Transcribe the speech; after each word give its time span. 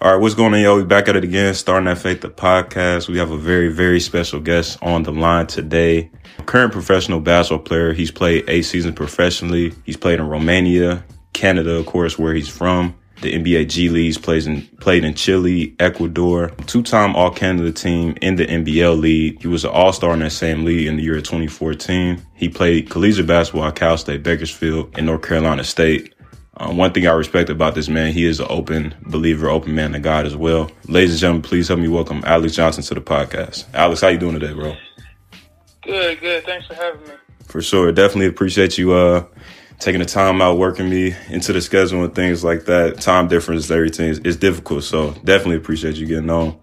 All 0.00 0.12
right, 0.12 0.20
what's 0.20 0.36
going 0.36 0.54
on, 0.54 0.60
y'all? 0.60 0.76
We 0.76 0.84
back 0.84 1.08
at 1.08 1.16
it 1.16 1.24
again, 1.24 1.52
starting 1.54 1.86
that 1.86 1.98
faith 1.98 2.20
the 2.20 2.28
podcast. 2.28 3.08
We 3.08 3.18
have 3.18 3.32
a 3.32 3.36
very, 3.36 3.66
very 3.66 3.98
special 3.98 4.38
guest 4.38 4.78
on 4.80 5.02
the 5.02 5.10
line 5.10 5.48
today. 5.48 6.08
Current 6.46 6.72
professional 6.72 7.18
basketball 7.18 7.64
player. 7.64 7.92
He's 7.92 8.12
played 8.12 8.44
eight 8.46 8.62
seasons 8.62 8.94
professionally. 8.94 9.74
He's 9.84 9.96
played 9.96 10.20
in 10.20 10.28
Romania, 10.28 11.02
Canada, 11.32 11.72
of 11.72 11.86
course, 11.86 12.16
where 12.16 12.32
he's 12.32 12.48
from. 12.48 12.94
The 13.22 13.34
NBA 13.34 13.68
G 13.70 13.88
Leagues 13.88 14.18
plays 14.18 14.46
in 14.46 14.68
played 14.78 15.02
in 15.02 15.14
Chile, 15.14 15.74
Ecuador. 15.80 16.50
Two-time 16.66 17.16
All 17.16 17.32
Canada 17.32 17.72
team 17.72 18.16
in 18.22 18.36
the 18.36 18.46
NBL 18.46 19.00
league. 19.00 19.42
He 19.42 19.48
was 19.48 19.64
an 19.64 19.72
All 19.72 19.92
Star 19.92 20.12
in 20.12 20.20
that 20.20 20.30
same 20.30 20.64
league 20.64 20.86
in 20.86 20.96
the 20.96 21.02
year 21.02 21.16
2014. 21.16 22.22
He 22.34 22.48
played 22.48 22.88
collegiate 22.88 23.26
basketball 23.26 23.64
at 23.64 23.74
Cal 23.74 23.98
State 23.98 24.22
Bakersfield 24.22 24.96
and 24.96 25.06
North 25.06 25.22
Carolina 25.22 25.64
State. 25.64 26.14
Um, 26.60 26.76
one 26.76 26.92
thing 26.92 27.06
I 27.06 27.12
respect 27.12 27.50
about 27.50 27.76
this 27.76 27.88
man, 27.88 28.12
he 28.12 28.24
is 28.24 28.40
an 28.40 28.46
open 28.50 28.94
believer, 29.02 29.48
open 29.48 29.76
man 29.76 29.92
to 29.92 30.00
God 30.00 30.26
as 30.26 30.34
well. 30.34 30.70
Ladies 30.88 31.12
and 31.12 31.20
gentlemen, 31.20 31.42
please 31.42 31.68
help 31.68 31.78
me 31.78 31.86
welcome 31.86 32.22
Alex 32.26 32.54
Johnson 32.56 32.82
to 32.82 32.94
the 32.94 33.00
podcast. 33.00 33.64
Alex, 33.74 34.00
how 34.00 34.08
you 34.08 34.18
doing 34.18 34.38
today, 34.38 34.52
bro? 34.52 34.76
Good, 35.82 36.20
good. 36.20 36.44
Thanks 36.44 36.66
for 36.66 36.74
having 36.74 37.06
me. 37.06 37.14
For 37.44 37.62
sure. 37.62 37.92
Definitely 37.92 38.26
appreciate 38.26 38.76
you 38.76 38.92
uh, 38.92 39.24
taking 39.78 40.00
the 40.00 40.04
time 40.04 40.42
out, 40.42 40.58
working 40.58 40.90
me 40.90 41.14
into 41.28 41.52
the 41.52 41.60
schedule 41.60 42.02
and 42.02 42.14
things 42.14 42.42
like 42.42 42.64
that. 42.64 43.00
Time 43.00 43.28
difference, 43.28 43.70
everything 43.70 44.08
is, 44.08 44.18
is 44.20 44.36
difficult. 44.36 44.82
So 44.82 45.12
definitely 45.24 45.56
appreciate 45.56 45.94
you 45.94 46.06
getting 46.06 46.28
on. 46.28 46.58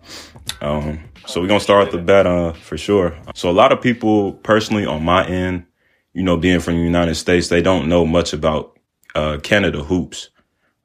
Um, 0.59 0.99
so 1.25 1.39
we're 1.39 1.47
going 1.47 1.59
to 1.59 1.63
start 1.63 1.91
the 1.91 1.99
bat 1.99 2.27
uh, 2.27 2.51
for 2.51 2.77
sure. 2.77 3.17
So 3.33 3.49
a 3.49 3.53
lot 3.53 3.71
of 3.71 3.81
people 3.81 4.33
personally 4.33 4.85
on 4.85 5.05
my 5.05 5.25
end, 5.25 5.65
you 6.11 6.21
know, 6.21 6.35
being 6.35 6.59
from 6.59 6.75
the 6.75 6.81
United 6.81 7.15
States, 7.15 7.47
they 7.47 7.61
don't 7.61 7.87
know 7.87 8.05
much 8.05 8.33
about 8.33 8.74
uh, 9.15 9.37
Canada 9.41 9.83
hoops. 9.83 10.29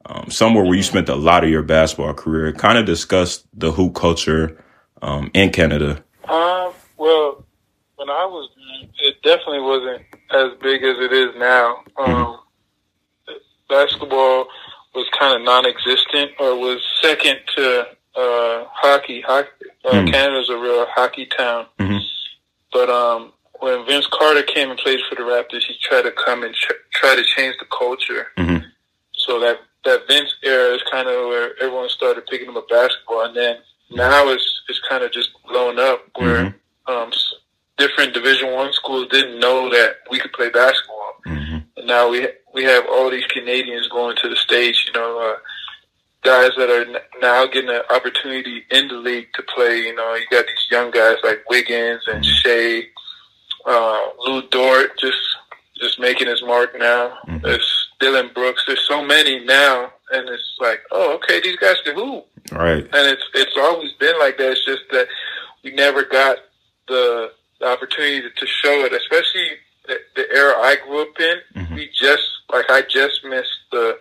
Um, 0.03 0.31
somewhere 0.31 0.63
where 0.63 0.73
you 0.73 0.81
spent 0.81 1.09
a 1.09 1.15
lot 1.15 1.43
of 1.43 1.51
your 1.51 1.61
basketball 1.61 2.13
career. 2.15 2.51
Kind 2.53 2.79
of 2.79 2.85
discuss 2.85 3.45
the 3.53 3.71
hoop 3.71 3.93
culture 3.93 4.63
um, 5.01 5.29
in 5.35 5.51
Canada. 5.51 6.03
Um, 6.27 6.73
well, 6.97 7.45
when 7.97 8.09
I 8.09 8.25
was, 8.25 8.49
it 8.99 9.21
definitely 9.21 9.61
wasn't 9.61 10.01
as 10.31 10.57
big 10.59 10.83
as 10.83 10.97
it 10.97 11.13
is 11.13 11.35
now. 11.37 11.83
Um, 11.97 12.09
mm-hmm. 12.09 13.33
Basketball 13.69 14.47
was 14.95 15.07
kind 15.17 15.35
of 15.35 15.43
non-existent, 15.43 16.31
or 16.39 16.55
was 16.55 16.81
second 17.01 17.39
to 17.55 17.81
uh, 18.15 18.65
hockey. 18.71 19.21
Hockey. 19.21 19.49
Uh, 19.85 19.91
mm-hmm. 19.91 20.11
Canada's 20.11 20.49
a 20.49 20.57
real 20.57 20.85
hockey 20.89 21.27
town, 21.27 21.67
mm-hmm. 21.79 21.97
but 22.73 22.89
um, 22.89 23.31
when 23.61 23.85
Vince 23.85 24.07
Carter 24.07 24.43
came 24.43 24.69
and 24.71 24.79
played 24.79 24.99
for 25.07 25.15
the 25.15 25.21
Raptors, 25.21 25.63
he 25.63 25.75
tried 25.81 26.01
to 26.01 26.11
come 26.11 26.43
and 26.43 26.53
ch- 26.53 26.71
try 26.93 27.15
to 27.15 27.23
change 27.23 27.55
the 27.59 27.65
culture. 27.65 28.27
Mm-hmm. 28.37 28.65
So 29.13 29.39
that 29.39 29.59
that 29.85 30.07
Vince 30.07 30.35
era 30.43 30.73
is 30.75 30.83
kind 30.91 31.07
of 31.07 31.27
where 31.27 31.53
everyone 31.61 31.89
started 31.89 32.25
picking 32.27 32.55
up 32.55 32.67
basketball, 32.69 33.25
and 33.25 33.35
then 33.35 33.57
now 33.91 34.29
it's 34.29 34.61
it's 34.67 34.81
kind 34.89 35.03
of 35.03 35.11
just 35.11 35.29
blown 35.47 35.79
up 35.79 36.01
where 36.15 36.45
mm-hmm. 36.45 36.91
um, 36.91 37.11
different 37.77 38.13
Division 38.13 38.51
One 38.51 38.73
schools 38.73 39.07
didn't 39.11 39.39
know 39.39 39.69
that 39.69 39.97
we 40.09 40.19
could 40.19 40.33
play 40.33 40.49
basketball, 40.49 41.13
mm-hmm. 41.27 41.59
and 41.77 41.87
now 41.87 42.09
we 42.09 42.27
we 42.53 42.63
have 42.63 42.85
all 42.89 43.11
these 43.11 43.25
Canadians 43.27 43.87
going 43.89 44.17
to 44.17 44.29
the 44.29 44.35
stage. 44.35 44.87
You 44.87 44.99
know, 44.99 45.19
uh, 45.19 45.37
guys 46.23 46.51
that 46.57 46.69
are 46.69 46.85
now 47.21 47.45
getting 47.45 47.69
an 47.69 47.81
opportunity 47.91 48.63
in 48.71 48.87
the 48.87 48.95
league 48.95 49.27
to 49.35 49.43
play. 49.43 49.81
You 49.81 49.95
know, 49.95 50.15
you 50.15 50.25
got 50.31 50.45
these 50.47 50.67
young 50.71 50.89
guys 50.89 51.17
like 51.23 51.47
Wiggins 51.47 52.03
and 52.07 52.23
mm-hmm. 52.23 52.33
Uh, 53.65 53.99
Lu 54.19 54.41
Dort 54.49 54.97
just 54.97 55.19
just 55.81 55.99
making 55.99 56.27
his 56.27 56.43
mark 56.43 56.77
now. 56.77 57.17
Mm-hmm. 57.27 57.39
There's 57.43 57.89
Dillon 57.99 58.29
Brooks. 58.33 58.63
There's 58.67 58.87
so 58.87 59.03
many 59.03 59.43
now, 59.43 59.91
and 60.11 60.29
it's 60.29 60.57
like, 60.59 60.81
oh, 60.91 61.15
okay, 61.15 61.41
these 61.41 61.57
guys 61.57 61.75
can 61.83 61.95
hoop. 61.95 62.25
Right. 62.51 62.83
And 62.83 63.07
it's 63.07 63.23
it's 63.33 63.57
always 63.57 63.91
been 63.93 64.17
like 64.19 64.37
that. 64.37 64.51
It's 64.51 64.65
just 64.65 64.83
that 64.91 65.07
we 65.63 65.71
never 65.71 66.03
got 66.03 66.37
the, 66.87 67.31
the 67.59 67.67
opportunity 67.67 68.21
to, 68.21 68.29
to, 68.29 68.47
show 68.47 68.85
it, 68.85 68.93
especially 68.93 69.47
the, 69.87 69.97
the, 70.15 70.25
era 70.33 70.53
I 70.57 70.77
grew 70.85 71.01
up 71.03 71.19
in. 71.19 71.37
Mm-hmm. 71.55 71.75
We 71.75 71.89
just 71.93 72.23
like 72.51 72.65
I 72.69 72.81
just 72.81 73.23
missed 73.23 73.59
the 73.71 73.97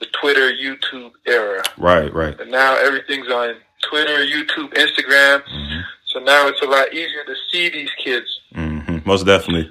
the 0.00 0.06
Twitter, 0.20 0.50
YouTube 0.52 1.12
era. 1.26 1.62
Right. 1.78 2.12
Right. 2.12 2.38
And 2.40 2.50
now 2.50 2.76
everything's 2.76 3.28
on 3.28 3.56
Twitter, 3.88 4.24
YouTube, 4.24 4.74
Instagram. 4.74 5.42
Mm-hmm. 5.44 5.80
So 6.06 6.20
now 6.20 6.48
it's 6.48 6.60
a 6.62 6.66
lot 6.66 6.92
easier 6.92 7.24
to 7.24 7.34
see 7.50 7.70
these 7.70 7.90
kids. 8.02 8.40
Mm-hmm. 8.54 8.73
Most 9.04 9.26
definitely. 9.26 9.70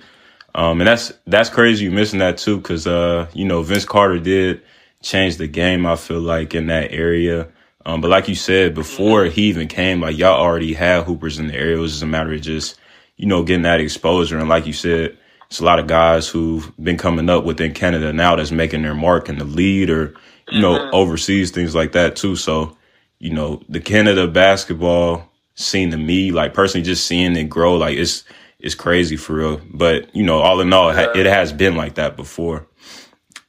Um, 0.55 0.81
and 0.81 0.87
that's 0.87 1.11
that's 1.25 1.49
crazy 1.49 1.85
you 1.85 1.91
missing 1.91 2.19
that 2.19 2.37
too, 2.37 2.57
because 2.57 2.85
uh, 2.85 3.27
you 3.33 3.45
know 3.45 3.63
Vince 3.63 3.85
Carter 3.85 4.19
did 4.19 4.61
change 5.01 5.37
the 5.37 5.47
game. 5.47 5.85
I 5.85 5.95
feel 5.95 6.21
like 6.21 6.53
in 6.53 6.67
that 6.67 6.91
area. 6.91 7.47
Um, 7.85 8.01
but 8.01 8.09
like 8.09 8.29
you 8.29 8.35
said 8.35 8.75
before 8.75 9.25
he 9.25 9.43
even 9.43 9.67
came, 9.67 10.01
like 10.01 10.17
y'all 10.17 10.39
already 10.39 10.73
had 10.73 11.03
hoopers 11.03 11.39
in 11.39 11.47
the 11.47 11.55
area. 11.55 11.77
It 11.77 11.79
was 11.79 11.91
just 11.91 12.03
a 12.03 12.07
matter 12.07 12.33
of 12.33 12.41
just 12.41 12.79
you 13.17 13.25
know 13.25 13.43
getting 13.43 13.63
that 13.63 13.79
exposure. 13.79 14.37
And 14.37 14.47
like 14.47 14.65
you 14.65 14.73
said, 14.73 15.17
it's 15.47 15.59
a 15.59 15.65
lot 15.65 15.79
of 15.79 15.87
guys 15.87 16.27
who've 16.27 16.71
been 16.81 16.97
coming 16.97 17.29
up 17.29 17.43
within 17.43 17.73
Canada 17.73 18.13
now 18.13 18.35
that's 18.35 18.51
making 18.51 18.83
their 18.83 18.95
mark 18.95 19.29
in 19.29 19.37
the 19.37 19.45
lead 19.45 19.89
or 19.89 20.15
you 20.49 20.61
know 20.61 20.77
mm-hmm. 20.77 20.95
overseas 20.95 21.51
things 21.51 21.75
like 21.75 21.91
that 21.93 22.15
too. 22.15 22.35
So 22.35 22.77
you 23.19 23.33
know 23.33 23.61
the 23.69 23.79
Canada 23.79 24.27
basketball 24.27 25.29
scene 25.55 25.91
to 25.91 25.97
me, 25.97 26.31
like 26.31 26.53
personally, 26.53 26.85
just 26.85 27.05
seeing 27.05 27.35
it 27.35 27.49
grow, 27.49 27.75
like 27.75 27.97
it's 27.97 28.23
it's 28.63 28.75
crazy 28.75 29.17
for 29.17 29.33
real. 29.33 29.61
But 29.69 30.15
you 30.15 30.23
know, 30.23 30.39
all 30.39 30.59
in 30.61 30.73
all, 30.73 30.91
yeah. 30.91 31.11
it 31.15 31.27
has 31.27 31.53
been 31.53 31.75
like 31.75 31.95
that 31.95 32.15
before. 32.15 32.65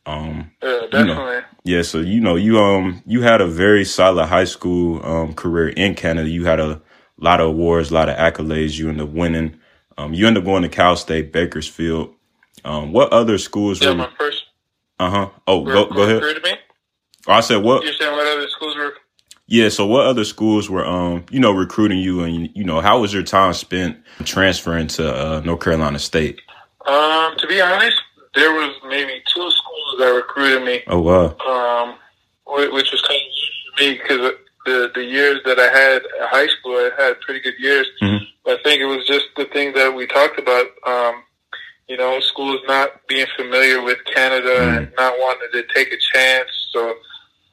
Um, 0.05 0.51
yeah, 0.63 0.81
definitely. 0.91 1.01
You 1.01 1.15
know, 1.15 1.43
yeah, 1.65 1.83
so 1.83 2.01
you 2.01 2.21
know, 2.21 2.35
you 2.35 2.59
um, 2.59 3.03
you 3.07 3.23
had 3.23 3.41
a 3.41 3.47
very 3.47 3.87
solid 3.87 4.27
high 4.27 4.45
school 4.45 5.05
um 5.07 5.33
career 5.33 5.69
in 5.71 5.95
Canada. 5.95 6.29
You 6.29 6.45
had 6.45 6.61
a 6.61 6.83
lot 7.17 7.41
of 7.41 7.47
awards, 7.49 7.91
a 7.91 7.95
lot 7.95 8.11
of 8.11 8.17
accolades. 8.19 8.79
You 8.79 8.91
end 8.91 9.01
up 9.01 9.11
winning. 9.11 9.59
Um, 9.97 10.13
you 10.13 10.27
end 10.27 10.37
up 10.37 10.45
going 10.45 10.65
to 10.65 10.69
Cal 10.69 10.97
State 10.97 11.33
Bakersfield. 11.33 12.13
Um, 12.65 12.93
what 12.93 13.13
other 13.13 13.39
schools 13.39 13.81
yeah, 13.81 13.91
were? 13.91 13.95
my 13.95 14.11
first. 14.19 14.45
Uh 14.99 15.11
huh. 15.11 15.31
Oh, 15.47 15.65
go 15.65 15.87
go 15.87 16.03
ahead. 16.03 16.23
Oh, 17.27 17.33
I 17.33 17.41
said 17.41 17.63
what? 17.63 17.85
You're 17.85 17.95
saying 17.95 18.13
what 18.13 18.27
other 18.27 18.49
schools 18.49 18.77
were 18.77 18.95
yeah. 19.47 19.69
So 19.69 19.87
what 19.87 20.07
other 20.07 20.25
schools 20.25 20.71
were, 20.71 20.85
um, 20.85 21.25
you 21.31 21.41
know, 21.41 21.53
recruiting 21.53 21.99
you 21.99 22.23
and, 22.23 22.51
you 22.55 22.65
know, 22.65 22.81
how 22.81 23.01
was 23.01 23.13
your 23.13 23.23
time 23.23 23.53
spent 23.55 23.99
transferring 24.25 24.89
to, 24.89 25.15
uh, 25.15 25.41
North 25.41 25.61
Carolina 25.61 25.99
State? 25.99 26.41
Um, 26.87 27.35
to 27.39 27.47
be 27.47 27.61
honest, 27.61 28.01
there 28.35 28.53
was 28.53 28.75
maybe 28.89 29.23
two 29.35 29.51
schools 29.51 29.97
that 29.99 30.09
recruited 30.09 30.65
me. 30.65 30.83
Oh, 30.87 31.01
wow. 31.01 31.37
Um, 31.47 31.97
which 32.47 32.91
was 32.93 33.03
kind 33.03 33.21
of 33.21 33.81
me 33.81 34.01
because 34.01 34.35
the, 34.65 34.91
the 34.95 35.05
years 35.05 35.41
that 35.45 35.59
I 35.59 35.69
had 35.69 36.03
at 36.21 36.29
high 36.29 36.47
school, 36.47 36.73
I 36.73 36.91
had 36.97 37.21
pretty 37.21 37.41
good 37.41 37.59
years. 37.59 37.87
Mm-hmm. 38.03 38.25
I 38.47 38.59
think 38.63 38.81
it 38.81 38.87
was 38.87 39.07
just 39.07 39.27
the 39.37 39.47
thing 39.47 39.73
that 39.75 39.95
we 39.95 40.07
talked 40.07 40.39
about. 40.39 40.67
Um, 40.87 41.23
you 41.89 41.97
know, 41.99 42.19
schools 42.21 42.61
not 42.67 43.07
being 43.09 43.27
familiar 43.37 43.83
with 43.83 43.99
Canada 44.07 44.49
mm-hmm. 44.49 44.77
and 44.79 44.93
not 44.97 45.15
wanting 45.19 45.49
to 45.53 45.63
take 45.75 45.93
a 45.93 45.99
chance. 45.99 46.49
So, 46.73 46.95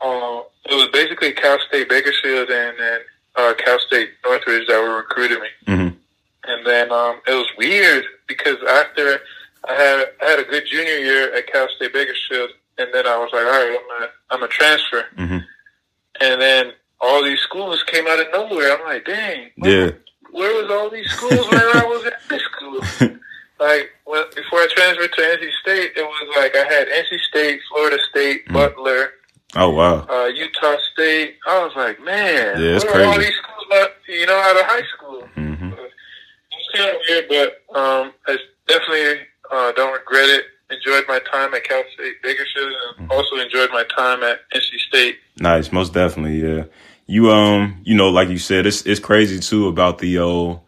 um, 0.03 0.44
it 0.66 0.75
was 0.75 0.89
basically 0.91 1.31
Cal 1.34 1.59
State 1.67 1.89
Bakersfield 1.89 2.50
and 2.50 2.78
then 2.78 3.00
uh, 3.35 3.53
Cal 3.57 3.79
State 3.79 4.09
Northridge 4.23 4.67
that 4.67 4.81
were 4.81 4.97
recruiting 4.97 5.39
me. 5.39 5.47
Mm-hmm. 5.67 5.97
And 6.44 6.66
then 6.66 6.91
um, 6.91 7.22
it 7.28 7.34
was 7.34 7.47
weird 7.57 8.06
because 8.28 8.57
after 8.67 9.22
I 9.67 9.73
had 9.73 10.06
I 10.22 10.29
had 10.29 10.40
a 10.40 10.44
good 10.44 10.66
junior 10.66 10.97
year 10.97 11.34
at 11.35 11.47
Cal 11.47 11.67
State 11.75 11.94
Bakersfield, 11.94 12.50
and 12.78 12.90
then 12.94 13.06
I 13.06 13.17
was 13.17 13.29
like, 13.31 13.45
all 13.45 13.51
right, 13.51 13.79
I'm 13.79 14.03
a 14.03 14.09
I'm 14.31 14.44
a 14.44 14.47
transfer. 14.47 15.06
Mm-hmm. 15.17 15.38
And 16.22 16.41
then 16.41 16.73
all 17.00 17.23
these 17.23 17.40
schools 17.40 17.84
came 17.84 18.07
out 18.07 18.19
of 18.19 18.28
nowhere. 18.34 18.78
I'm 18.78 18.85
like, 18.85 19.06
dang, 19.06 19.50
yeah. 19.57 19.91
Where 20.31 20.61
was 20.61 20.72
all 20.72 20.90
these 20.90 21.09
schools 21.11 21.45
when 21.51 21.59
I 21.59 21.84
was 21.85 22.06
at 22.06 22.13
high 22.29 22.38
school? 22.38 23.17
like 23.59 23.91
when, 24.06 24.23
before 24.35 24.59
I 24.59 24.67
transferred 24.72 25.11
to 25.11 25.22
NC 25.22 25.51
State, 25.61 25.91
it 25.95 26.03
was 26.03 26.35
like 26.38 26.56
I 26.56 26.66
had 26.72 26.88
NC 26.88 27.19
State, 27.19 27.59
Florida 27.69 27.97
State, 28.09 28.45
mm-hmm. 28.45 28.53
Butler, 28.53 29.11
Oh 29.56 29.69
wow! 29.69 30.06
Uh, 30.09 30.28
Utah 30.28 30.78
State. 30.94 31.35
I 31.47 31.63
was 31.63 31.73
like, 31.75 32.01
man, 32.03 32.59
yeah, 32.59 32.75
it's 32.75 32.85
crazy. 32.85 33.03
all 33.03 33.17
these 33.17 33.34
schools, 33.35 33.67
out, 33.73 33.90
you 34.08 34.25
know, 34.25 34.40
out 34.40 34.55
of 34.55 34.66
high 34.66 34.84
school. 34.96 35.23
Mm-hmm. 35.35 35.72
It's 35.73 36.78
kind 36.78 36.90
of 36.90 36.96
weird, 37.08 37.25
but 37.28 37.78
um, 37.78 38.14
I 38.28 38.37
definitely 38.67 39.28
uh, 39.52 39.72
don't 39.73 39.93
regret 39.93 40.29
it. 40.29 40.46
Enjoyed 40.70 41.03
my 41.09 41.20
time 41.29 41.53
at 41.53 41.66
Cal 41.66 41.84
State 41.93 42.22
Bakersfield, 42.23 42.72
and 42.72 43.09
mm-hmm. 43.09 43.11
also 43.11 43.35
enjoyed 43.37 43.72
my 43.72 43.84
time 43.96 44.23
at 44.23 44.40
NC 44.55 44.79
State. 44.87 45.17
Nice, 45.37 45.72
most 45.73 45.93
definitely, 45.93 46.41
yeah. 46.41 46.64
You 47.08 47.31
um, 47.31 47.81
you 47.84 47.96
know, 47.96 48.09
like 48.09 48.29
you 48.29 48.37
said, 48.37 48.66
it's 48.66 48.85
it's 48.85 49.02
crazy 49.02 49.40
too 49.40 49.67
about 49.67 49.97
the 49.97 50.20
old 50.20 50.61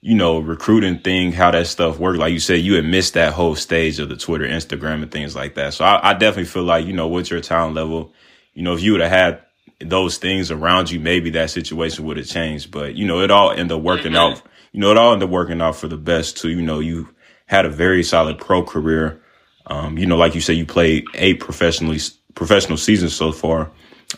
you 0.00 0.14
know, 0.14 0.38
recruiting 0.38 0.98
thing, 0.98 1.32
how 1.32 1.50
that 1.50 1.66
stuff 1.66 1.98
worked. 1.98 2.18
Like 2.18 2.32
you 2.32 2.40
said, 2.40 2.60
you 2.60 2.74
had 2.74 2.84
missed 2.84 3.14
that 3.14 3.32
whole 3.32 3.56
stage 3.56 3.98
of 3.98 4.08
the 4.08 4.16
Twitter, 4.16 4.46
Instagram, 4.46 5.02
and 5.02 5.10
things 5.10 5.34
like 5.34 5.54
that. 5.54 5.74
So 5.74 5.84
I, 5.84 6.10
I 6.10 6.12
definitely 6.12 6.44
feel 6.44 6.64
like, 6.64 6.86
you 6.86 6.92
know, 6.92 7.08
what's 7.08 7.30
your 7.30 7.40
talent 7.40 7.74
level? 7.74 8.12
You 8.54 8.62
know, 8.62 8.74
if 8.74 8.82
you 8.82 8.92
would 8.92 9.00
have 9.00 9.10
had 9.10 9.42
those 9.80 10.18
things 10.18 10.50
around 10.50 10.90
you, 10.90 11.00
maybe 11.00 11.30
that 11.30 11.50
situation 11.50 12.04
would 12.04 12.18
have 12.18 12.26
changed. 12.26 12.70
But, 12.70 12.94
you 12.94 13.06
know, 13.06 13.20
it 13.20 13.30
all 13.30 13.50
ended 13.50 13.72
up 13.72 13.82
working 13.82 14.12
mm-hmm. 14.12 14.34
out. 14.34 14.42
You 14.72 14.80
know, 14.80 14.90
it 14.90 14.96
all 14.96 15.12
ended 15.12 15.28
up 15.28 15.32
working 15.32 15.60
out 15.60 15.76
for 15.76 15.88
the 15.88 15.96
best 15.96 16.36
too. 16.36 16.50
You 16.50 16.62
know, 16.62 16.78
you 16.78 17.08
had 17.46 17.64
a 17.64 17.70
very 17.70 18.02
solid 18.02 18.38
pro 18.38 18.62
career. 18.62 19.22
Um, 19.66 19.98
you 19.98 20.06
know, 20.06 20.16
like 20.16 20.34
you 20.34 20.40
said, 20.40 20.56
you 20.56 20.66
played 20.66 21.04
eight 21.14 21.40
professionally, 21.40 21.98
professional 22.34 22.78
seasons 22.78 23.14
so 23.14 23.32
far. 23.32 23.72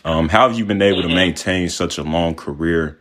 Um, 0.05 0.29
how 0.29 0.47
have 0.47 0.57
you 0.57 0.65
been 0.65 0.81
able 0.81 1.01
to 1.01 1.07
maintain 1.07 1.69
such 1.69 1.97
a 1.97 2.03
long 2.03 2.35
career? 2.35 2.98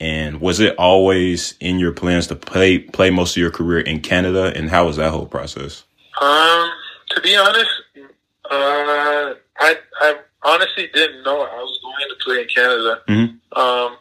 And 0.00 0.40
was 0.40 0.60
it 0.60 0.76
always 0.76 1.54
in 1.60 1.78
your 1.78 1.92
plans 1.92 2.28
to 2.28 2.36
play 2.36 2.78
play 2.78 3.10
most 3.10 3.32
of 3.36 3.40
your 3.40 3.50
career 3.50 3.80
in 3.80 4.00
Canada? 4.00 4.52
And 4.54 4.70
how 4.70 4.86
was 4.86 4.96
that 4.96 5.10
whole 5.10 5.26
process? 5.26 5.84
Um, 6.20 6.70
to 7.10 7.20
be 7.20 7.34
honest, 7.36 7.70
uh, 8.50 9.34
I 9.58 9.76
I 10.00 10.14
honestly 10.44 10.88
didn't 10.94 11.24
know 11.24 11.40
I 11.42 11.56
was 11.56 11.80
going 11.82 12.08
to 12.10 12.24
play 12.24 12.42
in 12.42 12.48
Canada. 12.48 13.02
Mhm. 13.08 13.58
Um, 13.58 13.96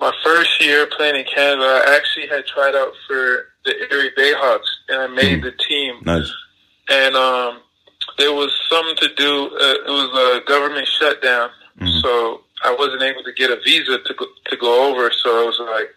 my 0.00 0.12
first 0.24 0.62
year 0.64 0.86
playing 0.86 1.16
in 1.16 1.24
Canada, 1.26 1.82
I 1.86 1.94
actually 1.96 2.26
had 2.28 2.46
tried 2.46 2.74
out 2.74 2.92
for 3.06 3.48
the 3.64 3.74
Erie 3.92 4.12
Bayhawks, 4.16 4.68
and 4.88 5.02
I 5.02 5.06
made 5.08 5.42
the 5.42 5.52
team. 5.52 5.96
Nice. 6.06 6.32
And 6.88 7.14
um, 7.16 7.58
there 8.16 8.32
was 8.32 8.50
something 8.70 8.96
to 8.96 9.14
do. 9.14 9.46
Uh, 9.48 9.74
it 9.86 9.90
was 9.90 10.40
a 10.42 10.48
government 10.48 10.88
shutdown, 10.98 11.50
Mhm. 11.80 12.00
so 12.02 12.44
I 12.62 12.74
wasn't 12.74 13.02
able 13.02 13.22
to 13.22 13.32
get 13.32 13.50
a 13.50 13.56
visa 13.64 13.98
to 13.98 14.14
go, 14.14 14.26
to 14.46 14.56
go 14.56 14.90
over. 14.90 15.10
So 15.12 15.42
I 15.42 15.46
was 15.46 15.58
like, 15.60 15.94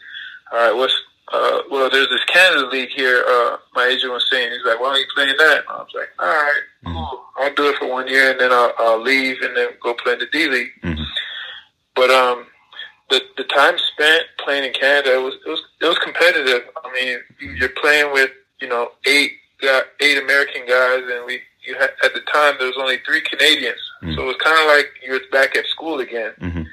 "All 0.51 0.59
right, 0.59 0.75
what's 0.75 0.93
uh, 1.31 1.61
well, 1.69 1.89
there's 1.89 2.09
this 2.09 2.23
Canada 2.25 2.67
League 2.67 2.89
here. 2.89 3.23
Uh, 3.25 3.57
my 3.73 3.85
agent 3.85 4.11
was 4.11 4.27
saying, 4.29 4.51
he's 4.51 4.65
like, 4.65 4.79
why 4.81 4.89
don't 4.91 4.99
you 4.99 5.05
play 5.15 5.29
in 5.29 5.37
that? 5.37 5.63
I 5.69 5.77
was 5.77 5.87
like, 5.95 6.09
all 6.19 6.27
right, 6.27 6.61
cool. 6.85 7.23
I'll 7.37 7.53
do 7.53 7.69
it 7.69 7.77
for 7.77 7.87
one 7.89 8.07
year 8.09 8.31
and 8.31 8.39
then 8.39 8.51
I'll, 8.51 8.73
I'll 8.77 9.01
leave 9.01 9.37
and 9.41 9.55
then 9.55 9.69
go 9.81 9.93
play 9.93 10.13
in 10.13 10.19
the 10.19 10.25
D 10.25 10.47
League. 10.49 10.71
Mhm. 10.83 11.05
But 11.95 12.09
um, 12.09 12.47
the 13.09 13.21
the 13.37 13.43
time 13.45 13.75
spent 13.77 14.23
playing 14.43 14.65
in 14.65 14.73
Canada 14.73 15.13
it 15.15 15.21
was 15.21 15.35
it 15.45 15.49
was 15.49 15.63
it 15.81 15.85
was 15.85 15.97
competitive. 15.99 16.63
I 16.83 16.91
mean, 16.93 17.19
you're 17.57 17.69
playing 17.81 18.11
with 18.13 18.31
you 18.59 18.67
know 18.67 18.91
eight 19.05 19.31
got 19.61 19.85
eight 20.01 20.17
American 20.17 20.65
guys, 20.67 21.03
and 21.11 21.25
we 21.25 21.41
you 21.65 21.75
had 21.77 21.91
at 22.03 22.13
the 22.13 22.21
time 22.21 22.55
there 22.59 22.67
was 22.67 22.77
only 22.77 22.97
three 23.05 23.21
Canadians, 23.21 23.79
Mm. 24.01 24.15
so 24.15 24.23
it 24.23 24.25
was 24.25 24.35
kind 24.37 24.59
of 24.59 24.67
like 24.67 24.87
you 25.05 25.13
were 25.13 25.19
back 25.31 25.55
at 25.55 25.65
school 25.67 25.99
again. 25.99 26.33
Mhm. 26.41 26.65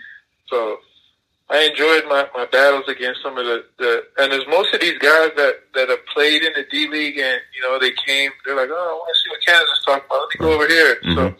So 0.48 0.78
I 1.50 1.60
enjoyed 1.64 2.04
my, 2.08 2.26
my 2.34 2.44
battles 2.46 2.84
against 2.88 3.22
some 3.22 3.36
of 3.38 3.44
the, 3.46 3.64
the 3.78 4.04
and 4.18 4.32
there's 4.32 4.46
most 4.48 4.72
of 4.74 4.80
these 4.80 4.98
guys 4.98 5.30
that, 5.36 5.54
that 5.74 5.88
have 5.88 6.04
played 6.06 6.42
in 6.42 6.52
the 6.54 6.64
D 6.70 6.88
League 6.88 7.18
and 7.18 7.40
you 7.54 7.62
know 7.62 7.78
they 7.78 7.92
came 8.06 8.30
they're 8.44 8.56
like 8.56 8.70
oh 8.70 8.88
I 8.90 8.92
want 8.92 9.10
to 9.14 9.20
see 9.20 9.30
what 9.30 9.40
Canada's 9.46 9.82
talking 9.84 10.04
about 10.06 10.20
let 10.20 10.28
me 10.40 10.46
go 10.46 10.52
over 10.54 10.66
here 10.68 10.96
so 11.14 11.20
Mhm. 11.30 11.36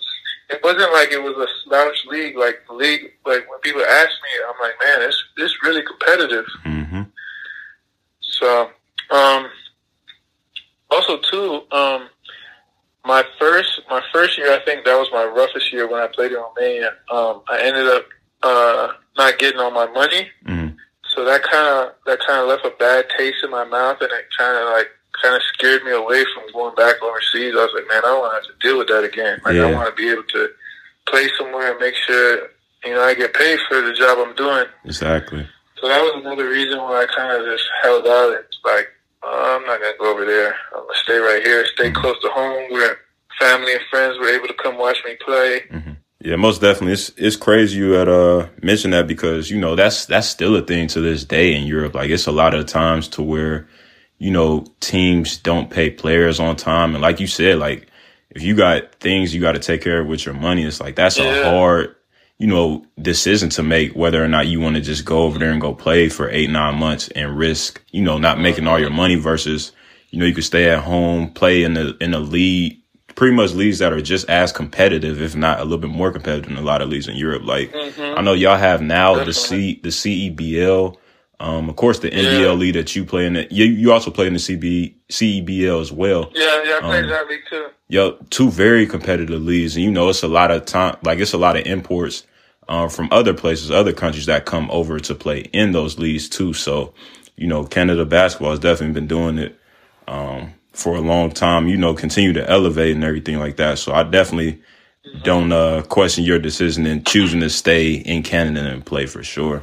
it 0.50 0.60
wasn't 0.62 0.92
like 0.92 1.10
it 1.12 1.22
was 1.22 1.36
a 1.36 1.48
slouch 1.64 2.04
league 2.06 2.36
like 2.36 2.56
the 2.66 2.74
league 2.74 3.12
like 3.26 3.48
when 3.50 3.60
people 3.60 3.82
ask 3.82 4.08
me 4.24 4.30
I'm 4.48 4.58
like 4.62 4.74
man 4.82 5.02
it's 5.08 5.22
it's 5.36 5.62
really 5.62 5.82
competitive 5.82 6.46
hmm 6.64 7.02
so 8.20 8.70
um 9.10 9.50
also 10.90 11.18
too 11.18 11.62
um 11.72 12.08
my 13.04 13.24
first 13.38 13.80
my 13.90 14.02
first 14.12 14.36
year 14.36 14.52
I 14.52 14.58
think 14.64 14.84
that 14.84 14.96
was 14.98 15.08
my 15.12 15.24
roughest 15.24 15.72
year 15.72 15.90
when 15.90 16.00
I 16.00 16.06
played 16.08 16.32
in 16.32 16.38
Romania 16.38 16.90
um 17.10 17.42
I 17.48 17.60
ended 17.62 17.86
up 17.86 18.06
uh 18.42 18.88
not 19.16 19.38
getting 19.38 19.60
all 19.60 19.70
my 19.70 19.86
money 19.86 20.28
hmm 20.46 20.68
so 21.14 21.24
that 21.24 21.42
kind 21.42 21.66
of 21.66 21.94
that 22.06 22.20
kind 22.26 22.40
of 22.42 22.48
left 22.48 22.64
a 22.64 22.70
bad 22.78 23.06
taste 23.16 23.42
in 23.42 23.50
my 23.50 23.64
mouth, 23.64 23.96
and 24.00 24.10
it 24.12 24.26
kind 24.38 24.56
of 24.56 24.70
like 24.72 24.88
kind 25.20 25.34
of 25.34 25.42
scared 25.54 25.82
me 25.82 25.90
away 25.90 26.24
from 26.32 26.44
going 26.52 26.74
back 26.76 27.02
overseas. 27.02 27.54
I 27.58 27.64
was 27.64 27.72
like, 27.74 27.88
man, 27.88 27.98
I 27.98 28.12
don't 28.12 28.20
want 28.20 28.32
to 28.32 28.48
have 28.48 28.54
to 28.60 28.66
deal 28.68 28.78
with 28.78 28.86
that 28.88 29.02
again. 29.02 29.40
Like, 29.44 29.54
Yeah. 29.54 29.66
I 29.66 29.72
want 29.74 29.88
to 29.88 30.00
be 30.00 30.08
able 30.10 30.22
to 30.22 30.48
play 31.08 31.28
somewhere 31.36 31.72
and 31.72 31.80
make 31.80 31.96
sure 31.96 32.48
you 32.84 32.94
know 32.94 33.02
I 33.02 33.14
get 33.14 33.34
paid 33.34 33.58
for 33.68 33.80
the 33.80 33.92
job 33.94 34.18
I'm 34.20 34.34
doing. 34.36 34.66
Exactly. 34.84 35.48
So 35.80 35.88
that 35.88 36.00
was 36.00 36.22
another 36.24 36.48
reason 36.48 36.78
why 36.78 37.02
I 37.02 37.06
kind 37.06 37.32
of 37.32 37.46
just 37.46 37.66
held 37.82 38.06
out. 38.06 38.34
It's 38.38 38.58
like 38.64 38.88
uh, 39.22 39.58
I'm 39.58 39.66
not 39.66 39.80
gonna 39.80 39.92
go 39.98 40.12
over 40.12 40.24
there. 40.24 40.54
I'm 40.74 40.82
gonna 40.82 40.94
stay 40.94 41.18
right 41.18 41.42
here, 41.42 41.66
stay 41.66 41.90
Mm-hmm. 41.90 42.00
close 42.00 42.20
to 42.22 42.28
home, 42.30 42.70
where 42.72 42.98
family 43.38 43.72
and 43.72 43.82
friends 43.90 44.18
were 44.18 44.28
able 44.28 44.48
to 44.48 44.54
come 44.54 44.78
watch 44.78 44.98
me 45.04 45.16
play. 45.24 45.62
Yeah, 46.20 46.34
most 46.34 46.60
definitely. 46.60 46.94
It's 46.94 47.10
it's 47.16 47.36
crazy 47.36 47.78
you 47.78 47.92
had 47.92 48.08
uh 48.08 48.48
mentioned 48.60 48.92
that 48.92 49.06
because 49.06 49.50
you 49.50 49.60
know 49.60 49.76
that's 49.76 50.06
that's 50.06 50.26
still 50.26 50.56
a 50.56 50.62
thing 50.62 50.88
to 50.88 51.00
this 51.00 51.24
day 51.24 51.54
in 51.54 51.64
Europe. 51.66 51.94
Like 51.94 52.10
it's 52.10 52.26
a 52.26 52.32
lot 52.32 52.54
of 52.54 52.66
times 52.66 53.06
to 53.10 53.22
where 53.22 53.68
you 54.18 54.32
know 54.32 54.66
teams 54.80 55.36
don't 55.38 55.70
pay 55.70 55.90
players 55.90 56.40
on 56.40 56.56
time, 56.56 56.94
and 56.94 57.02
like 57.02 57.20
you 57.20 57.28
said, 57.28 57.58
like 57.58 57.86
if 58.30 58.42
you 58.42 58.56
got 58.56 58.96
things 58.96 59.32
you 59.32 59.40
got 59.40 59.52
to 59.52 59.60
take 59.60 59.80
care 59.80 60.00
of 60.00 60.08
with 60.08 60.26
your 60.26 60.34
money, 60.34 60.64
it's 60.64 60.80
like 60.80 60.96
that's 60.96 61.18
a 61.18 61.44
hard 61.44 61.94
you 62.38 62.46
know 62.46 62.84
decision 63.00 63.48
to 63.50 63.62
make 63.62 63.92
whether 63.94 64.22
or 64.22 64.28
not 64.28 64.46
you 64.46 64.60
want 64.60 64.76
to 64.76 64.80
just 64.82 65.04
go 65.04 65.22
over 65.22 65.38
there 65.38 65.50
and 65.50 65.60
go 65.60 65.74
play 65.74 66.08
for 66.08 66.30
eight 66.30 66.50
nine 66.50 66.76
months 66.76 67.08
and 67.08 67.36
risk 67.36 67.82
you 67.90 68.00
know 68.02 68.16
not 68.18 68.38
making 68.40 68.66
all 68.66 68.78
your 68.78 68.90
money 68.90 69.16
versus 69.16 69.72
you 70.10 70.18
know 70.18 70.24
you 70.26 70.34
could 70.34 70.44
stay 70.44 70.70
at 70.70 70.82
home 70.84 71.30
play 71.30 71.64
in 71.64 71.74
the 71.74 71.96
in 72.00 72.14
a 72.14 72.20
league 72.20 72.76
pretty 73.16 73.34
much 73.34 73.52
leagues 73.52 73.80
that 73.80 73.92
are 73.92 74.00
just 74.00 74.28
as 74.30 74.52
competitive, 74.52 75.20
if 75.20 75.34
not 75.34 75.58
a 75.58 75.64
little 75.64 75.78
bit 75.78 75.90
more 75.90 76.12
competitive 76.12 76.48
than 76.48 76.56
a 76.56 76.60
lot 76.64 76.80
of 76.80 76.88
leagues 76.88 77.08
in 77.08 77.16
Europe. 77.16 77.42
Like 77.44 77.74
I 77.74 78.22
know 78.22 78.32
y'all 78.32 78.56
have 78.56 78.80
now 78.80 79.24
the 79.24 79.32
C 79.32 79.80
the 79.82 79.88
CEBL, 79.88 80.94
um, 81.40 81.68
of 81.68 81.74
course 81.74 81.98
the 81.98 82.10
NBL 82.10 82.40
Yeah. 82.40 82.52
league 82.52 82.74
that 82.74 82.94
you 82.94 83.04
play 83.04 83.26
in. 83.26 83.34
It. 83.34 83.50
You 83.50 83.64
you 83.64 83.92
also 83.92 84.12
play 84.12 84.28
in 84.28 84.34
the 84.34 84.38
CB 84.38 84.94
CEBL 85.08 85.80
as 85.80 85.90
well. 85.90 86.30
Yeah, 86.32 86.62
yeah, 86.64 86.76
I 86.76 86.80
played 86.80 87.04
Um, 87.04 87.10
that 87.10 87.28
league 87.28 87.40
too. 87.50 87.66
Yo, 87.88 88.12
two 88.30 88.52
very 88.52 88.86
competitive 88.86 89.42
leagues, 89.42 89.74
and 89.74 89.84
you 89.84 89.90
know 89.90 90.08
it's 90.10 90.22
a 90.22 90.28
lot 90.28 90.52
of 90.52 90.64
time. 90.64 90.96
Like 91.02 91.18
it's 91.18 91.32
a 91.32 91.38
lot 91.38 91.56
of 91.56 91.66
imports 91.66 92.22
um, 92.68 92.90
from 92.90 93.08
other 93.10 93.34
places, 93.34 93.70
other 93.70 93.92
countries 93.92 94.26
that 94.26 94.44
come 94.44 94.70
over 94.70 95.00
to 95.00 95.14
play 95.14 95.40
in 95.52 95.72
those 95.72 95.98
leagues 95.98 96.28
too. 96.28 96.52
So, 96.52 96.92
you 97.36 97.46
know, 97.46 97.64
Canada 97.64 98.04
basketball 98.04 98.50
has 98.50 98.60
definitely 98.60 98.94
been 98.94 99.06
doing 99.06 99.38
it 99.38 99.58
um, 100.06 100.52
for 100.72 100.96
a 100.96 101.00
long 101.00 101.30
time. 101.30 101.68
You 101.68 101.76
know, 101.76 101.94
continue 101.94 102.32
to 102.34 102.48
elevate 102.48 102.94
and 102.94 103.04
everything 103.04 103.38
like 103.38 103.56
that. 103.56 103.78
So 103.78 103.92
I 103.92 104.02
definitely 104.02 104.60
don't 105.22 105.52
uh, 105.52 105.82
question 105.82 106.24
your 106.24 106.38
decision 106.38 106.86
in 106.86 107.04
choosing 107.04 107.40
to 107.40 107.50
stay 107.50 107.94
in 107.94 108.22
Canada 108.22 108.68
and 108.68 108.84
play 108.84 109.06
for 109.06 109.22
sure. 109.22 109.62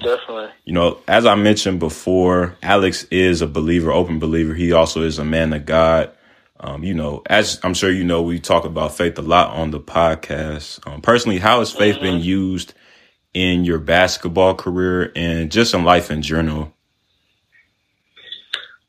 Definitely. 0.00 0.50
You 0.64 0.74
know, 0.74 0.98
as 1.08 1.26
I 1.26 1.34
mentioned 1.34 1.80
before, 1.80 2.56
Alex 2.62 3.04
is 3.10 3.42
a 3.42 3.46
believer, 3.46 3.90
open 3.90 4.18
believer. 4.18 4.54
He 4.54 4.72
also 4.72 5.02
is 5.02 5.18
a 5.18 5.24
man 5.24 5.52
of 5.52 5.66
God. 5.66 6.12
Um, 6.58 6.82
you 6.84 6.94
know, 6.94 7.22
as 7.28 7.60
I'm 7.62 7.74
sure 7.74 7.90
you 7.90 8.04
know, 8.04 8.22
we 8.22 8.40
talk 8.40 8.64
about 8.64 8.96
faith 8.96 9.18
a 9.18 9.22
lot 9.22 9.50
on 9.50 9.70
the 9.70 9.80
podcast. 9.80 10.86
Um, 10.86 11.02
personally, 11.02 11.38
how 11.38 11.58
has 11.58 11.72
faith 11.72 12.00
been 12.00 12.20
used 12.20 12.72
in 13.34 13.64
your 13.64 13.78
basketball 13.78 14.54
career 14.54 15.12
and 15.14 15.52
just 15.52 15.74
in 15.74 15.84
life 15.84 16.10
in 16.10 16.22
general? 16.22 16.72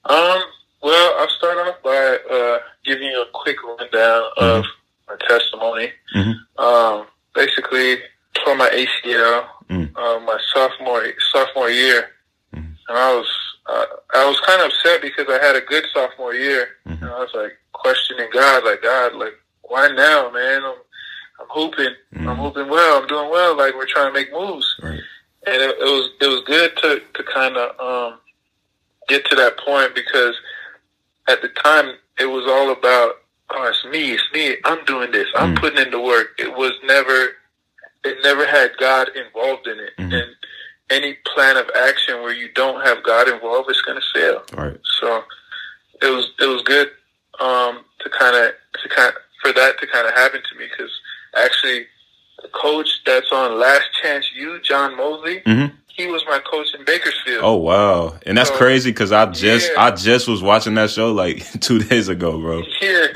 Um, 0.06 0.42
well, 0.82 1.16
I'll 1.20 1.30
start 1.30 1.58
off 1.68 1.76
by 1.84 2.18
uh, 2.34 2.60
giving 2.86 3.08
you 3.08 3.22
a 3.22 3.26
quick 3.34 3.58
rundown 3.64 4.24
of 4.38 4.66
my 5.10 5.16
testimony. 5.28 5.92
Mhm. 6.16 6.34
Um, 6.58 7.08
basically, 7.36 7.98
tore 8.34 8.56
my 8.56 8.70
ACL 8.70 9.50
Mm. 9.70 9.92
uh, 9.98 10.20
my 10.22 10.40
sophomore 10.54 11.04
sophomore 11.34 11.70
year, 11.70 12.12
Mhm. 12.56 12.78
and 12.88 12.98
I 12.98 13.14
was 13.14 13.28
uh, 13.66 13.86
I 14.14 14.26
was 14.26 14.40
kind 14.46 14.62
of 14.62 14.68
upset 14.68 15.02
because 15.02 15.26
I 15.28 15.44
had 15.46 15.58
a 15.58 15.62
good 15.62 15.84
sophomore 15.94 16.34
year, 16.34 16.70
Mhm. 16.88 17.02
and 17.02 17.10
I 17.12 17.20
was 17.20 17.32
like 17.34 17.58
questioning 17.82 18.30
God, 18.34 18.64
like 18.66 18.82
God, 18.82 19.16
like 19.16 19.34
why 19.64 19.88
now, 19.90 20.30
man? 20.32 20.64
I'm 20.64 20.76
I'm 21.40 21.48
hooping, 21.52 21.94
I'm 22.16 22.20
Mhm. 22.26 22.38
hooping 22.38 22.68
well, 22.70 22.98
I'm 23.00 23.08
doing 23.08 23.30
well, 23.30 23.56
like 23.56 23.76
we're 23.76 23.86
trying 23.86 24.08
to 24.12 24.20
make 24.20 24.32
moves 24.32 24.76
Right. 24.82 25.00
and 25.46 25.56
it, 25.62 25.70
it 25.80 25.84
was 25.84 26.10
it 26.20 26.28
was 26.28 26.42
good 26.46 26.76
to 26.78 27.02
to 27.14 27.24
kind 27.24 27.56
of 27.58 27.80
um, 27.80 28.20
get 29.08 29.24
to 29.26 29.36
that 29.36 29.58
point 29.58 29.94
because 29.96 30.36
at 31.28 31.42
the 31.42 31.50
time 31.50 31.96
it 32.20 32.26
was 32.26 32.46
all 32.48 32.72
about 32.72 33.22
oh 33.52 33.64
it's 33.66 33.86
me 33.86 34.14
it's 34.14 34.24
me 34.34 34.58
I'm 34.66 34.84
doing 34.86 35.12
this 35.12 35.28
I'm 35.38 35.56
Mm. 35.56 35.60
putting 35.60 35.80
in 35.86 35.92
the 35.92 36.02
work 36.02 36.30
it 36.40 36.54
was 36.56 36.74
never 36.84 37.36
it 38.04 38.18
never 38.24 38.46
had 38.48 38.72
God 38.78 39.10
involved 39.10 39.68
in 39.68 39.80
it 39.80 39.94
Mhm. 40.00 40.14
and 40.14 40.36
any 40.90 41.14
plan 41.26 41.58
of 41.58 41.70
action 41.76 42.22
where 42.22 42.34
you 42.34 42.50
don't 42.54 42.82
have 42.86 43.04
God 43.04 43.28
involved 43.28 43.70
it's 43.70 43.82
going 43.82 44.00
to 44.02 44.06
fail 44.20 44.44
Right. 44.54 44.80
so 45.00 45.24
it 46.02 46.08
was 46.10 46.32
it 46.40 46.46
was 46.48 46.62
good 46.64 46.92
um, 47.40 47.84
to 48.00 48.10
kind 48.10 48.36
of 48.36 48.52
to 48.84 48.90
kind 48.90 49.14
for 49.42 49.54
that 49.54 49.80
to 49.80 49.88
kind 49.88 50.08
of 50.08 50.14
happen 50.14 50.42
to 50.52 50.58
me 50.58 50.66
because 50.70 50.92
actually 51.36 51.86
the 52.42 52.48
coach 52.50 53.02
that's 53.06 53.32
on 53.32 53.60
Last 53.60 53.86
Chance 54.02 54.30
U, 54.36 54.60
John 54.62 54.96
Mosley, 54.96 55.42
Mhm. 55.42 55.72
he 55.88 56.08
was 56.08 56.24
my 56.28 56.40
coach 56.40 56.74
in 56.76 56.84
Bakersfield. 56.86 57.42
Oh 57.44 57.56
wow, 57.56 58.18
and 58.26 58.38
that's 58.38 58.50
So, 58.50 58.58
crazy 58.58 58.92
because 58.92 59.12
I 59.12 59.26
just 59.28 59.72
yeah. 59.72 59.82
I 59.82 59.92
just 59.92 60.28
was 60.28 60.42
watching 60.42 60.76
that 60.76 60.90
show 60.92 61.12
like 61.12 61.38
two 61.62 61.80
days 61.80 62.08
ago, 62.10 62.38
bro. 62.40 62.62
Yeah, 62.82 63.08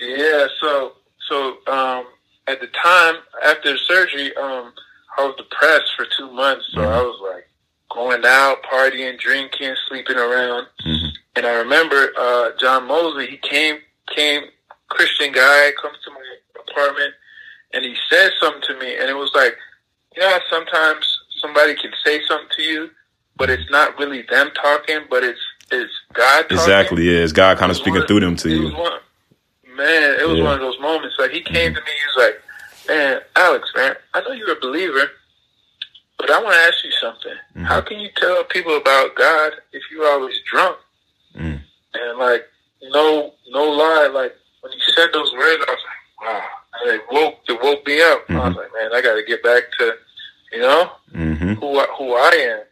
yeah. 0.00 0.46
So 0.60 0.92
so 1.28 1.56
um, 1.72 2.04
at 2.48 2.60
the 2.60 2.68
time 2.82 3.16
after 3.44 3.72
the 3.72 3.78
surgery, 3.86 4.34
um, 4.36 4.72
I 5.18 5.24
was 5.26 5.34
depressed 5.36 5.92
for 5.96 6.06
two 6.16 6.30
months. 6.32 6.66
So 6.74 6.80
Mhm. 6.80 6.92
I 6.92 7.02
was 7.02 7.20
like 7.32 7.48
going 7.90 8.24
out, 8.24 8.62
partying, 8.64 9.18
drinking, 9.18 9.74
sleeping 9.88 10.16
around. 10.16 10.66
Mhm. 10.86 11.01
And 11.34 11.46
I 11.46 11.52
remember 11.54 12.12
uh, 12.18 12.50
John 12.60 12.86
Mosley. 12.86 13.26
He 13.26 13.36
came 13.38 13.76
came 14.14 14.42
Christian 14.88 15.32
guy 15.32 15.70
comes 15.80 15.96
to 16.04 16.10
my 16.10 16.62
apartment, 16.68 17.14
and 17.72 17.84
he 17.84 17.96
said 18.10 18.30
something 18.40 18.62
to 18.62 18.78
me, 18.78 18.96
and 18.96 19.08
it 19.08 19.14
was 19.16 19.30
like, 19.34 19.56
yeah, 20.16 20.38
sometimes 20.50 21.06
somebody 21.40 21.74
can 21.74 21.90
say 22.04 22.20
something 22.28 22.48
to 22.56 22.62
you, 22.62 22.90
but 23.36 23.48
it's 23.48 23.70
not 23.70 23.98
really 23.98 24.22
them 24.28 24.50
talking, 24.54 25.00
but 25.08 25.24
it's 25.24 25.40
it's 25.70 25.92
God 26.12 26.42
talking. 26.42 26.58
Exactly. 26.58 27.02
Yeah, 27.10 27.22
it's 27.22 27.32
God 27.32 27.56
kind 27.56 27.70
of 27.70 27.76
speaking 27.76 27.94
one- 28.00 28.06
through 28.06 28.20
them 28.20 28.36
to 28.36 28.50
you. 28.50 28.74
one, 28.74 29.00
man, 29.74 30.20
it 30.20 30.28
was 30.28 30.36
Yeah. 30.38 30.44
one 30.44 30.54
of 30.54 30.60
those 30.60 30.78
moments. 30.80 31.16
Like 31.18 31.30
he 31.30 31.40
came 31.40 31.72
to 31.74 31.80
me, 31.80 31.86
he 31.86 32.06
was 32.20 32.26
like, 32.26 32.42
man, 32.88 33.20
Alex, 33.36 33.72
man, 33.74 33.94
I 34.12 34.20
know 34.20 34.32
you're 34.32 34.52
a 34.52 34.60
believer, 34.60 35.10
but 36.18 36.30
I 36.30 36.42
want 36.42 36.54
to 36.54 36.60
ask 36.60 36.84
you 36.84 36.90
something. 37.00 37.32
Mhm. 37.56 37.64
How 37.64 37.80
can 37.80 38.00
you 38.00 38.10
tell 38.16 38.44
people 38.44 38.76
about 38.76 39.14
God 39.14 39.54
if 39.72 39.82
you're 39.90 40.06
always 40.06 40.38
drunk? 40.44 40.76
Mm. 41.36 41.60
And 41.94 42.18
like, 42.18 42.44
no, 42.82 43.32
no 43.50 43.64
lie, 43.64 44.08
like 44.12 44.34
when 44.60 44.72
he 44.72 44.80
said 44.94 45.08
those 45.12 45.32
words, 45.32 45.64
I 45.66 45.70
was 45.70 45.78
like, 45.86 46.28
wow. 46.28 46.44
And 46.82 46.90
it 46.92 47.02
woke, 47.10 47.34
it 47.48 47.62
woke 47.62 47.86
me 47.86 48.00
up. 48.02 48.24
I 48.28 48.34
was 48.34 48.54
Mhm. 48.54 48.56
like, 48.56 48.72
man, 48.74 48.92
I 48.94 49.00
got 49.02 49.14
to 49.14 49.22
get 49.24 49.42
back 49.42 49.62
to, 49.78 49.94
you 50.52 50.60
know, 50.60 50.92
Mm-hmm. 51.14 51.54
who 51.54 51.78
I, 51.78 51.86
who 51.98 52.14
I 52.14 52.30
am. 52.34 52.62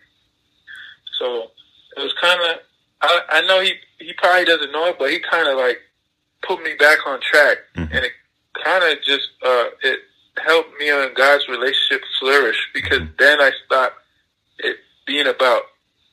So 1.19 1.51
it 1.97 2.01
was 2.03 2.13
kind 2.21 2.41
of. 2.51 2.57
I, 3.03 3.21
I 3.29 3.41
know 3.43 3.61
he 3.61 3.75
he 3.99 4.13
probably 4.15 4.45
doesn't 4.45 4.73
know 4.73 4.87
it, 4.87 4.97
but 4.99 5.11
he 5.11 5.21
kind 5.21 5.49
of 5.49 5.57
like 5.57 5.79
put 6.43 6.63
me 6.63 6.75
back 6.79 6.99
on 7.07 7.21
track, 7.21 7.59
Mhm. 7.77 7.91
and 7.95 8.05
it 8.05 8.13
kind 8.65 8.85
of 8.85 9.03
just 9.03 9.29
uh, 9.45 9.67
it 9.83 10.01
helped 10.45 10.79
me 10.79 10.89
and 10.91 11.15
God's 11.15 11.47
relationship 11.49 12.03
flourish 12.19 12.57
because 12.75 13.01
then 13.19 13.41
I 13.41 13.53
stopped 13.67 13.97
it 14.59 14.77
being 15.07 15.27
about 15.27 15.63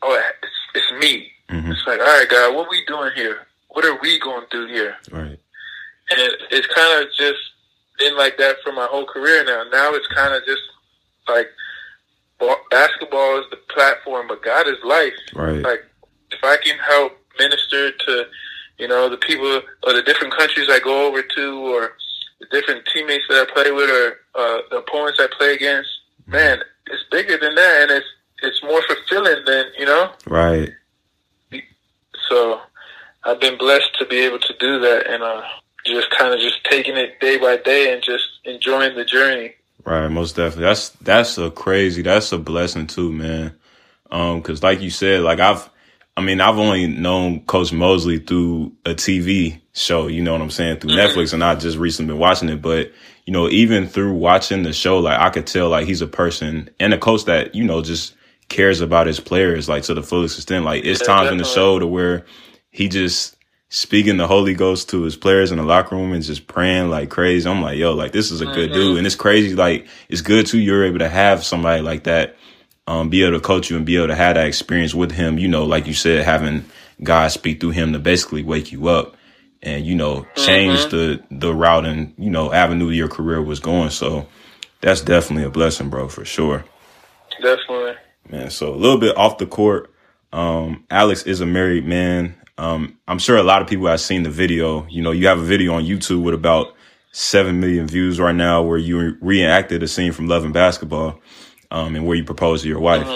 oh 0.02 0.22
it's, 0.44 0.52
it's 0.76 0.92
me. 1.02 1.32
Mm-hmm. 1.50 1.72
It's 1.72 1.76
like 1.88 2.00
all 2.00 2.06
right, 2.06 2.30
God, 2.30 2.56
what 2.56 2.70
we 2.70 2.84
doing 2.86 3.12
here? 3.16 3.48
What 3.70 3.86
are 3.86 4.00
we 4.02 4.20
going 4.20 4.46
through 4.52 4.68
here? 4.68 4.96
Right. 5.12 5.40
And 6.10 6.20
it, 6.20 6.34
it's 6.52 6.68
kind 6.68 7.04
of 7.04 7.10
just 7.14 7.40
been 8.00 8.16
like 8.18 8.38
that 8.38 8.58
for 8.64 8.72
my 8.72 8.86
whole 8.86 9.06
career 9.06 9.44
now. 9.44 9.64
Now 9.72 9.94
it's 9.94 10.08
kind 10.08 10.34
of 10.34 10.46
just 10.46 10.62
like 11.28 11.48
ba- 12.40 12.56
basketball 12.72 13.40
is 13.40 13.46
the 13.50 13.58
platform, 13.74 14.28
but 14.28 14.44
God 14.44 14.68
is 14.68 14.78
life. 14.84 15.14
Right. 15.34 15.62
Like 15.62 15.86
if 16.32 16.44
I 16.44 16.58
can 16.58 16.78
help 16.78 17.14
minister 17.40 17.92
to, 17.92 18.26
you 18.78 18.88
know, 18.88 19.10
the 19.10 19.18
people 19.18 19.62
or 19.84 19.94
the 19.94 20.04
different 20.04 20.36
countries 20.36 20.70
I 20.70 20.80
go 20.80 21.08
over 21.08 21.22
to, 21.22 21.74
or 21.74 21.94
the 22.40 22.48
different 22.52 22.86
teammates 22.94 23.26
that 23.30 23.48
I 23.48 23.54
play 23.54 23.72
with, 23.72 23.90
or 23.90 24.20
uh, 24.36 24.62
the 24.70 24.78
opponents 24.78 25.20
I 25.20 25.28
play 25.38 25.54
against, 25.54 25.90
man, 26.28 26.60
it's 26.88 27.04
bigger 27.12 27.38
than 27.38 27.56
that, 27.56 27.82
and 27.84 27.92
it's 27.92 28.08
it's 28.44 28.64
more 28.64 28.82
fulfilling 28.84 29.44
than 29.46 29.66
you 29.78 29.86
know. 29.86 30.12
Right. 30.28 30.72
So 32.30 32.62
I've 33.24 33.40
been 33.40 33.58
blessed 33.58 33.98
to 34.00 34.06
be 34.06 34.20
able 34.20 34.40
to 34.40 34.54
do 34.60 34.80
that, 34.80 35.08
and 35.08 35.24
uh, 35.24 35.42
just 35.86 36.10
kind 36.12 36.34
of 36.34 36.40
just 36.40 36.64
taking 36.66 36.98
it 36.98 37.20
day 37.20 37.38
by 37.38 37.58
day 37.58 37.94
and 37.94 38.04
just 38.04 38.26
enjoying 38.46 38.96
the 38.96 39.06
journey. 39.06 39.54
Right, 39.86 40.10
most 40.10 40.36
definitely. 40.36 40.66
That's 40.66 40.90
that's 40.90 41.38
a 41.38 41.50
crazy. 41.50 42.02
That's 42.02 42.32
a 42.32 42.38
blessing 42.38 42.88
too, 42.88 43.12
man. 43.12 43.56
Um, 44.12 44.42
because 44.42 44.62
like 44.62 44.82
you 44.82 44.90
said, 44.90 45.22
like 45.22 45.40
I've, 45.40 45.70
I 46.16 46.22
mean, 46.22 46.42
I've 46.42 46.58
only 46.58 46.88
known 46.88 47.42
Coach 47.46 47.72
Mosley 47.72 48.20
through 48.20 48.74
a 48.86 48.92
TV 48.92 49.62
show. 49.74 50.08
You 50.08 50.24
know 50.24 50.34
what 50.34 50.42
I'm 50.42 50.50
saying 50.50 50.80
through 50.80 50.92
Netflix, 50.92 51.34
and 51.34 51.44
I 51.44 51.56
just 51.56 51.78
recently 51.78 52.14
been 52.14 52.20
watching 52.20 52.50
it. 52.50 52.62
But 52.62 52.92
you 53.26 53.34
know, 53.34 53.48
even 53.50 53.88
through 53.88 54.14
watching 54.14 54.64
the 54.64 54.74
show, 54.74 55.00
like 55.00 55.20
I 55.20 55.30
could 55.30 55.48
tell, 55.48 55.70
like 55.70 55.88
he's 55.88 56.02
a 56.02 56.08
person 56.08 56.70
and 56.80 56.94
a 56.94 56.98
coach 56.98 57.26
that 57.26 57.56
you 57.56 57.64
know 57.64 57.82
just 57.82 58.14
cares 58.50 58.82
about 58.82 59.08
his 59.08 59.20
players, 59.20 59.68
like 59.68 59.84
to 59.84 59.94
the 59.94 60.04
fullest 60.04 60.38
extent. 60.38 60.66
Like 60.66 60.84
it's 60.86 61.02
Yeah, 61.02 61.08
times 61.08 61.32
in 61.32 61.38
the 61.38 61.44
show 61.46 61.80
to 61.80 61.88
where 61.88 62.26
he 62.72 62.88
just 62.88 63.36
speaking 63.70 64.18
the 64.18 64.28
Holy 64.28 64.54
Ghost 64.54 64.90
to 64.90 65.02
his 65.04 65.18
players 65.18 65.52
in 65.52 65.58
the 65.58 65.64
locker 65.64 65.96
room 65.96 66.14
and 66.14 66.24
just 66.24 66.48
praying 66.48 66.90
like 66.90 67.10
crazy. 67.10 67.50
I'm 67.50 67.62
like, 67.62 67.78
yo, 67.78 67.94
like 67.94 68.12
this 68.12 68.32
is 68.32 68.42
a 68.42 68.46
good 68.46 68.72
dude. 68.72 68.98
And 68.98 69.06
it's 69.06 69.16
crazy. 69.16 69.56
Like 69.56 69.88
it's 70.10 70.22
good 70.22 70.46
too. 70.46 70.60
You're 70.60 70.86
able 70.86 71.00
to 71.00 71.10
have 71.10 71.44
somebody 71.44 71.82
like 71.82 72.04
that, 72.04 72.38
um, 72.88 73.10
be 73.10 73.24
able 73.24 73.38
to 73.38 73.44
coach 73.44 73.70
you 73.70 73.76
and 73.76 73.86
be 73.86 73.98
able 73.98 74.08
to 74.08 74.16
have 74.16 74.36
that 74.36 74.48
experience 74.48 74.94
with 74.94 75.12
him. 75.12 75.38
You 75.38 75.48
know, 75.50 75.66
like 75.66 75.88
you 75.88 75.94
said, 75.94 76.24
having 76.24 76.66
God 77.04 77.32
speak 77.32 77.60
through 77.60 77.72
him 77.72 77.94
to 77.94 78.00
basically 78.00 78.44
wake 78.44 78.72
you 78.72 78.88
up 78.88 79.16
and, 79.62 79.86
you 79.86 79.96
know, 79.96 80.26
change 80.36 80.86
the, 80.88 81.22
the 81.30 81.54
route 81.54 81.86
and, 81.86 82.14
you 82.18 82.30
know, 82.30 82.54
avenue 82.54 82.90
your 82.90 83.08
career 83.08 83.42
was 83.42 83.60
going. 83.60 83.90
So 83.90 84.28
that's 84.82 85.02
definitely 85.02 85.44
a 85.44 85.50
blessing, 85.50 85.90
bro, 85.90 86.08
for 86.08 86.24
sure. 86.24 86.64
Definitely. 87.42 87.96
Man, 88.30 88.50
so 88.50 88.74
a 88.74 88.76
little 88.76 88.98
bit 88.98 89.16
off 89.18 89.38
the 89.38 89.46
court. 89.46 89.92
Um, 90.34 90.86
Alex 90.90 91.24
is 91.24 91.42
a 91.42 91.46
married 91.46 91.86
man. 91.86 92.36
Um, 92.58 92.98
I'm 93.08 93.20
sure 93.20 93.38
a 93.38 93.44
lot 93.44 93.62
of 93.62 93.68
people 93.68 93.88
have 93.88 94.02
seen 94.02 94.24
the 94.24 94.30
video. 94.30 94.86
You 94.88 95.02
know, 95.02 95.12
you 95.12 95.28
have 95.28 95.40
a 95.40 95.44
video 95.44 95.74
on 95.74 95.84
YouTube 95.84 96.24
with 96.24 96.34
about 96.34 96.74
seven 97.12 97.60
million 97.60 97.88
views 97.88 98.20
right 98.20 98.36
now, 98.36 98.62
where 98.64 98.78
you 98.78 99.18
reenacted 99.22 99.82
a 99.84 99.88
scene 99.88 100.12
from 100.12 100.28
Love 100.28 100.44
and 100.44 100.54
Basketball, 100.54 101.20
um, 101.72 101.96
and 101.96 102.06
where 102.06 102.18
you 102.18 102.24
proposed 102.24 102.64
to 102.64 102.70
your 102.70 102.80
wife. 102.80 103.08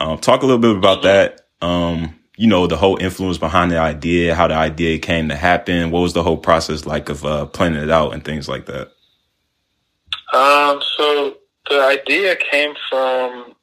Um, 0.00 0.18
talk 0.18 0.42
a 0.42 0.46
little 0.46 0.60
bit 0.60 0.76
about 0.76 1.02
that. 1.02 1.42
Um, 1.60 2.18
you 2.36 2.46
know, 2.46 2.66
the 2.66 2.76
whole 2.76 2.96
influence 2.96 3.36
behind 3.36 3.70
the 3.70 3.78
idea, 3.78 4.34
how 4.34 4.46
the 4.46 4.54
idea 4.54 4.98
came 4.98 5.28
to 5.28 5.36
happen. 5.36 5.90
What 5.90 6.00
was 6.00 6.12
the 6.12 6.22
whole 6.22 6.36
process 6.36 6.86
like 6.86 7.08
of 7.08 7.24
uh, 7.24 7.46
planning 7.46 7.82
it 7.82 7.90
out 7.90 8.14
and 8.14 8.24
things 8.24 8.48
like 8.48 8.66
that? 8.66 8.92
Um, 10.32 10.80
so 10.96 11.36
the 11.68 11.80
idea 11.80 12.36
came 12.36 12.74
from 12.88 13.54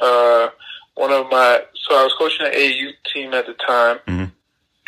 uh, 0.00 0.48
one 0.94 1.12
of 1.12 1.30
my. 1.30 1.62
So 1.74 1.96
I 1.96 2.04
was 2.04 2.14
coaching 2.18 2.46
an 2.46 2.52
AU 2.54 2.90
team 3.12 3.34
at 3.34 3.46
the 3.46 3.54
time, 3.54 3.98
Mhm. 4.06 4.32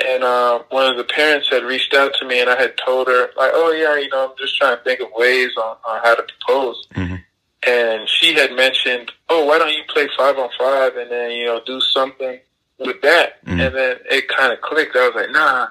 and 0.04 0.24
uh, 0.24 0.60
one 0.70 0.90
of 0.90 0.96
the 0.96 1.04
parents 1.04 1.48
had 1.48 1.62
reached 1.64 1.94
out 1.94 2.14
to 2.14 2.24
me, 2.26 2.40
and 2.40 2.50
I 2.50 2.56
had 2.60 2.76
told 2.76 3.06
her 3.08 3.30
like, 3.36 3.50
"Oh 3.54 3.72
yeah, 3.72 3.96
you 3.96 4.08
know, 4.08 4.30
I'm 4.30 4.36
just 4.38 4.56
trying 4.56 4.76
to 4.76 4.82
think 4.84 5.00
of 5.00 5.08
ways 5.14 5.50
on, 5.56 5.76
on 5.84 6.00
how 6.02 6.14
to 6.14 6.22
propose." 6.24 6.86
Mhm. 6.94 7.22
And 7.66 8.08
she 8.08 8.34
had 8.34 8.52
mentioned, 8.52 9.12
"Oh, 9.28 9.44
why 9.44 9.58
don't 9.58 9.72
you 9.72 9.82
play 9.88 10.08
five 10.16 10.38
on 10.38 10.48
five, 10.58 10.96
and 10.96 11.10
then 11.10 11.30
you 11.32 11.44
know 11.46 11.60
do 11.64 11.80
something 11.80 12.38
with 12.78 13.00
that?" 13.02 13.44
Mhm. 13.44 13.66
And 13.66 13.74
then 13.76 13.96
it 14.10 14.28
kind 14.28 14.52
of 14.52 14.60
clicked. 14.60 14.96
I 14.96 15.06
was 15.08 15.14
like, 15.16 15.30
"Nah." 15.30 15.68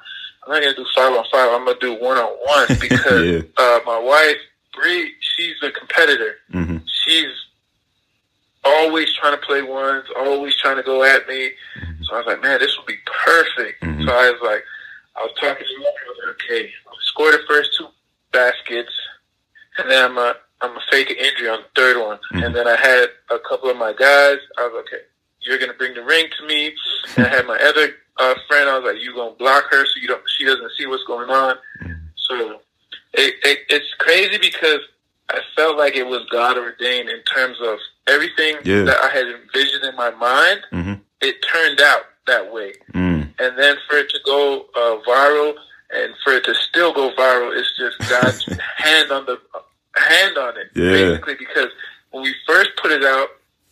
I'm 0.47 0.53
not 0.53 0.61
gonna 0.63 0.73
do 0.75 0.85
five 0.95 1.13
on 1.13 1.25
five. 1.31 1.51
I'm 1.51 1.65
gonna 1.65 1.77
do 1.79 1.93
one 1.95 2.17
on 2.17 2.31
one 2.43 2.67
because 2.79 3.25
Yeah. 3.27 3.41
uh, 3.57 3.79
my 3.85 3.99
wife 3.99 4.37
Bree, 4.73 5.13
she's 5.19 5.55
a 5.61 5.69
competitor. 5.71 6.37
hmm 6.51 6.77
She's 7.03 7.27
always 8.69 9.13
trying 9.13 9.37
to 9.39 9.45
play 9.45 9.61
ones, 9.61 10.05
always 10.17 10.55
trying 10.57 10.77
to 10.77 10.83
go 10.83 11.03
at 11.03 11.27
me. 11.27 11.51
So 12.03 12.15
I 12.15 12.17
was 12.19 12.27
like, 12.27 12.41
man, 12.41 12.59
this 12.59 12.75
would 12.77 12.85
be 12.87 12.97
perfect. 13.05 13.81
Mhm. 13.83 14.05
So 14.05 14.11
I 14.13 14.29
was 14.31 14.41
like, 14.41 14.63
I 15.15 15.23
was 15.23 15.31
talking 15.39 15.65
to 15.65 15.73
her. 15.83 15.89
I 15.89 16.09
was 16.09 16.17
like, 16.27 16.35
okay, 16.43 16.71
I'll 16.87 16.93
score 17.01 17.31
the 17.31 17.41
first 17.47 17.75
two 17.77 17.87
baskets, 18.31 18.91
and 19.77 19.89
then 19.89 20.05
I'm 20.05 20.17
a 20.17 20.35
I'm 20.61 20.75
a 20.75 20.81
fake 20.91 21.09
an 21.09 21.17
injury 21.17 21.47
on 21.49 21.59
the 21.61 21.69
third 21.81 21.97
one. 21.97 22.19
Mhm. 22.33 22.45
And 22.45 22.55
then 22.55 22.67
I 22.67 22.75
had 22.75 23.09
a 23.29 23.39
couple 23.39 23.69
of 23.69 23.77
my 23.77 23.93
guys. 23.93 24.39
I 24.57 24.65
was 24.67 24.73
like, 24.75 24.85
okay, 24.93 25.03
you're 25.41 25.57
gonna 25.57 25.73
bring 25.73 25.93
the 25.93 26.03
ring 26.03 26.27
to 26.37 26.45
me. 26.47 26.73
And 27.17 27.25
I 27.25 27.29
had 27.29 27.47
my 27.47 27.57
other 27.59 27.95
uh, 28.17 28.35
friend. 28.47 28.69
I 28.69 28.77
was 28.77 28.91
like, 28.93 29.01
you 29.01 29.13
gonna 29.15 29.31
block 29.35 29.65
her 29.71 29.85
so 29.85 29.93
you 30.01 30.07
don't 30.07 30.21
she 30.37 30.45
doesn't 30.45 30.71
see 30.77 30.85
what's 30.85 31.03
going 31.05 31.29
on. 31.29 31.55
So 32.15 32.59
it, 33.13 33.35
it 33.43 33.59
it's 33.69 33.93
crazy 33.99 34.37
because 34.37 34.79
I 35.29 35.39
felt 35.55 35.77
like 35.77 35.95
it 35.95 36.07
was 36.07 36.25
God 36.31 36.57
ordained 36.57 37.09
in 37.09 37.21
terms 37.23 37.57
of 37.61 37.77
everything 38.07 38.55
Yeah. 38.63 38.83
that 38.83 38.97
I 38.97 39.09
had 39.09 39.27
envisioned 39.27 39.83
in 39.85 39.95
my 39.95 40.11
mind. 40.11 40.61
hmm 40.71 40.93
It 41.21 41.35
turned 41.51 41.81
out 41.81 42.03
that 42.27 42.51
way, 42.53 42.73
Mm. 42.93 43.33
and 43.39 43.57
then 43.57 43.77
for 43.87 43.97
it 43.97 44.09
to 44.09 44.19
go 44.25 44.67
uh, 44.75 44.97
viral 45.07 45.53
and 45.91 46.13
for 46.23 46.33
it 46.33 46.43
to 46.45 46.53
still 46.55 46.93
go 46.93 47.11
viral, 47.17 47.57
it's 47.57 47.75
just 47.77 47.97
God's 48.07 48.47
hand 48.77 49.11
on 49.11 49.25
the 49.25 49.37
hand 49.95 50.37
on 50.37 50.57
it, 50.57 50.69
Yeah. 50.75 50.91
basically. 50.91 51.35
Because 51.35 51.69
when 52.11 52.23
we 52.23 52.33
first 52.47 52.69
put 52.81 52.91
it 52.91 53.03
out, 53.03 53.29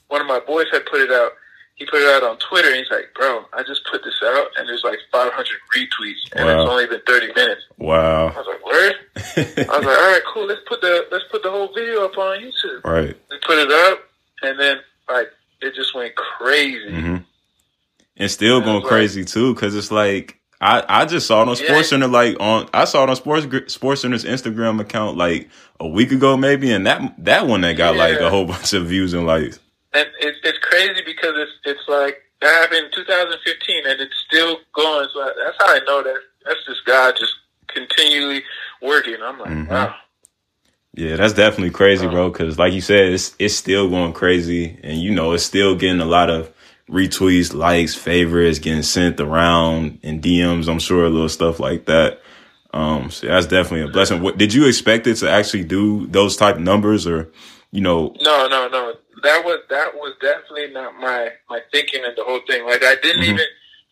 one 0.09 0.21
of 0.21 0.27
my 0.27 0.39
boys 0.39 0.67
had 0.71 0.85
put 0.85 1.01
it 1.01 1.11
out. 1.11 1.31
He 1.77 1.85
put 1.85 2.01
it 2.01 2.09
out 2.09 2.23
on 2.23 2.37
Twitter, 2.39 2.67
and 2.69 2.77
he's 2.77 2.89
like, 2.89 3.13
"Bro, 3.15 3.45
I 3.53 3.61
just 3.63 3.85
put 3.89 4.03
this 4.03 4.19
out, 4.25 4.47
and 4.57 4.67
there's 4.67 4.83
like 4.83 4.97
500 5.11 5.31
retweets, 5.75 6.31
and 6.35 6.45
Wow. 6.45 6.61
it's 6.61 6.69
only 6.71 6.87
been 6.87 7.01
30 7.05 7.27
minutes." 7.33 7.61
Wow. 7.77 8.27
I 8.29 8.37
was 8.37 8.47
like, 8.47 8.65
"Word." 8.65 8.95
I 9.15 9.77
was 9.77 9.85
like, 9.85 9.97
all 9.99 10.11
right, 10.11 10.21
cool. 10.33 10.45
Let's 10.47 10.61
put 10.67 10.81
the 10.81 11.05
let's 11.11 11.25
put 11.31 11.43
the 11.43 11.51
whole 11.51 11.71
video 11.73 12.03
up 12.05 12.17
on 12.17 12.39
YouTube. 12.39 12.83
right. 12.83 13.15
We 13.29 13.37
put 13.45 13.59
it 13.59 13.71
up, 13.71 13.99
and 14.41 14.59
then 14.59 14.77
like 15.07 15.29
it 15.61 15.75
just 15.75 15.93
went 15.95 16.15
crazy. 16.15 16.89
hmm 16.99 17.17
And 18.17 18.31
still 18.31 18.59
going 18.61 18.77
Right. 18.81 18.87
crazy 18.87 19.23
too, 19.23 19.53
because 19.53 19.75
it's 19.75 19.91
like 19.91 20.39
I, 20.59 20.83
I 20.89 21.05
just 21.05 21.27
saw 21.27 21.43
it 21.43 21.47
on 21.49 21.55
Yeah. 21.57 21.67
Sports 21.67 21.89
Center 21.89 22.07
like 22.07 22.37
on 22.39 22.67
I 22.73 22.85
saw 22.85 23.03
it 23.03 23.09
on 23.11 23.15
Sports 23.15 23.45
Sports 23.71 24.01
Center's 24.01 24.25
Instagram 24.25 24.79
account 24.81 25.15
like 25.15 25.49
a 25.79 25.87
week 25.87 26.11
ago 26.11 26.35
maybe, 26.37 26.71
and 26.71 26.87
that 26.87 27.13
that 27.19 27.45
one 27.45 27.61
that 27.61 27.73
got 27.77 27.95
like 27.95 28.19
a 28.19 28.31
whole 28.31 28.45
bunch 28.53 28.73
of 28.73 28.87
views 28.87 29.13
and 29.13 29.27
likes. 29.27 29.59
And 29.97 30.07
it's 30.21 30.37
it's 30.43 30.59
crazy 30.59 31.01
because 31.05 31.33
it's 31.35 31.51
it's 31.65 31.87
like 31.87 32.21
that 32.41 32.53
happened 32.61 32.85
in 32.85 32.91
2015, 32.91 33.87
and 33.87 33.99
it's 33.99 34.15
still 34.27 34.57
going. 34.73 35.07
So 35.11 35.25
that's 35.43 35.57
how 35.59 35.73
I 35.75 35.79
know 35.87 36.03
that 36.03 36.17
that's 36.45 36.63
just 36.67 36.85
God 36.85 37.15
just 37.17 37.33
continually 37.67 38.43
working. 38.81 39.17
I'm 39.23 39.39
like, 39.39 39.49
Mhm. 39.49 39.67
wow. 39.69 39.95
Yeah, 40.93 41.15
that's 41.15 41.33
definitely 41.33 41.71
crazy, 41.71 42.07
bro. 42.07 42.29
Because 42.29 42.59
like 42.59 42.73
you 42.73 42.81
said, 42.81 43.11
it's 43.11 43.35
it's 43.39 43.55
still 43.55 43.89
going 43.89 44.13
crazy, 44.13 44.77
and 44.83 44.99
you 45.01 45.13
know 45.13 45.33
it's 45.33 45.43
still 45.43 45.75
getting 45.75 46.01
a 46.01 46.05
lot 46.05 46.29
of 46.29 46.51
retweets, 46.89 47.53
likes, 47.53 47.95
favorites, 47.95 48.59
getting 48.59 48.83
sent 48.83 49.19
around 49.19 49.99
in 50.03 50.21
DMs. 50.21 50.69
I'm 50.69 50.79
sure 50.79 51.05
a 51.05 51.09
little 51.09 51.29
stuff 51.29 51.59
like 51.59 51.85
that. 51.85 52.21
Um, 52.73 53.09
so 53.09 53.27
that's 53.27 53.47
definitely 53.47 53.89
a 53.89 53.91
blessing. 53.91 54.21
What 54.21 54.37
did 54.37 54.53
you 54.53 54.67
expect 54.67 55.07
it 55.07 55.15
to 55.15 55.29
actually 55.29 55.63
do 55.63 56.05
those 56.07 56.35
type 56.35 56.57
numbers, 56.57 57.07
or 57.07 57.31
you 57.71 57.81
know? 57.81 58.15
No, 58.21 58.47
no, 58.47 58.67
no. 58.67 58.93
That 59.23 59.43
was 59.43 59.59
that 59.69 59.95
was 59.95 60.13
definitely 60.21 60.71
not 60.73 60.95
my 60.99 61.31
my 61.49 61.61
thinking 61.71 62.03
in 62.03 62.13
the 62.15 62.23
whole 62.23 62.41
thing. 62.47 62.65
Like 62.65 62.83
I 62.83 62.95
didn't 63.01 63.23
Mhm. 63.23 63.33
even 63.33 63.45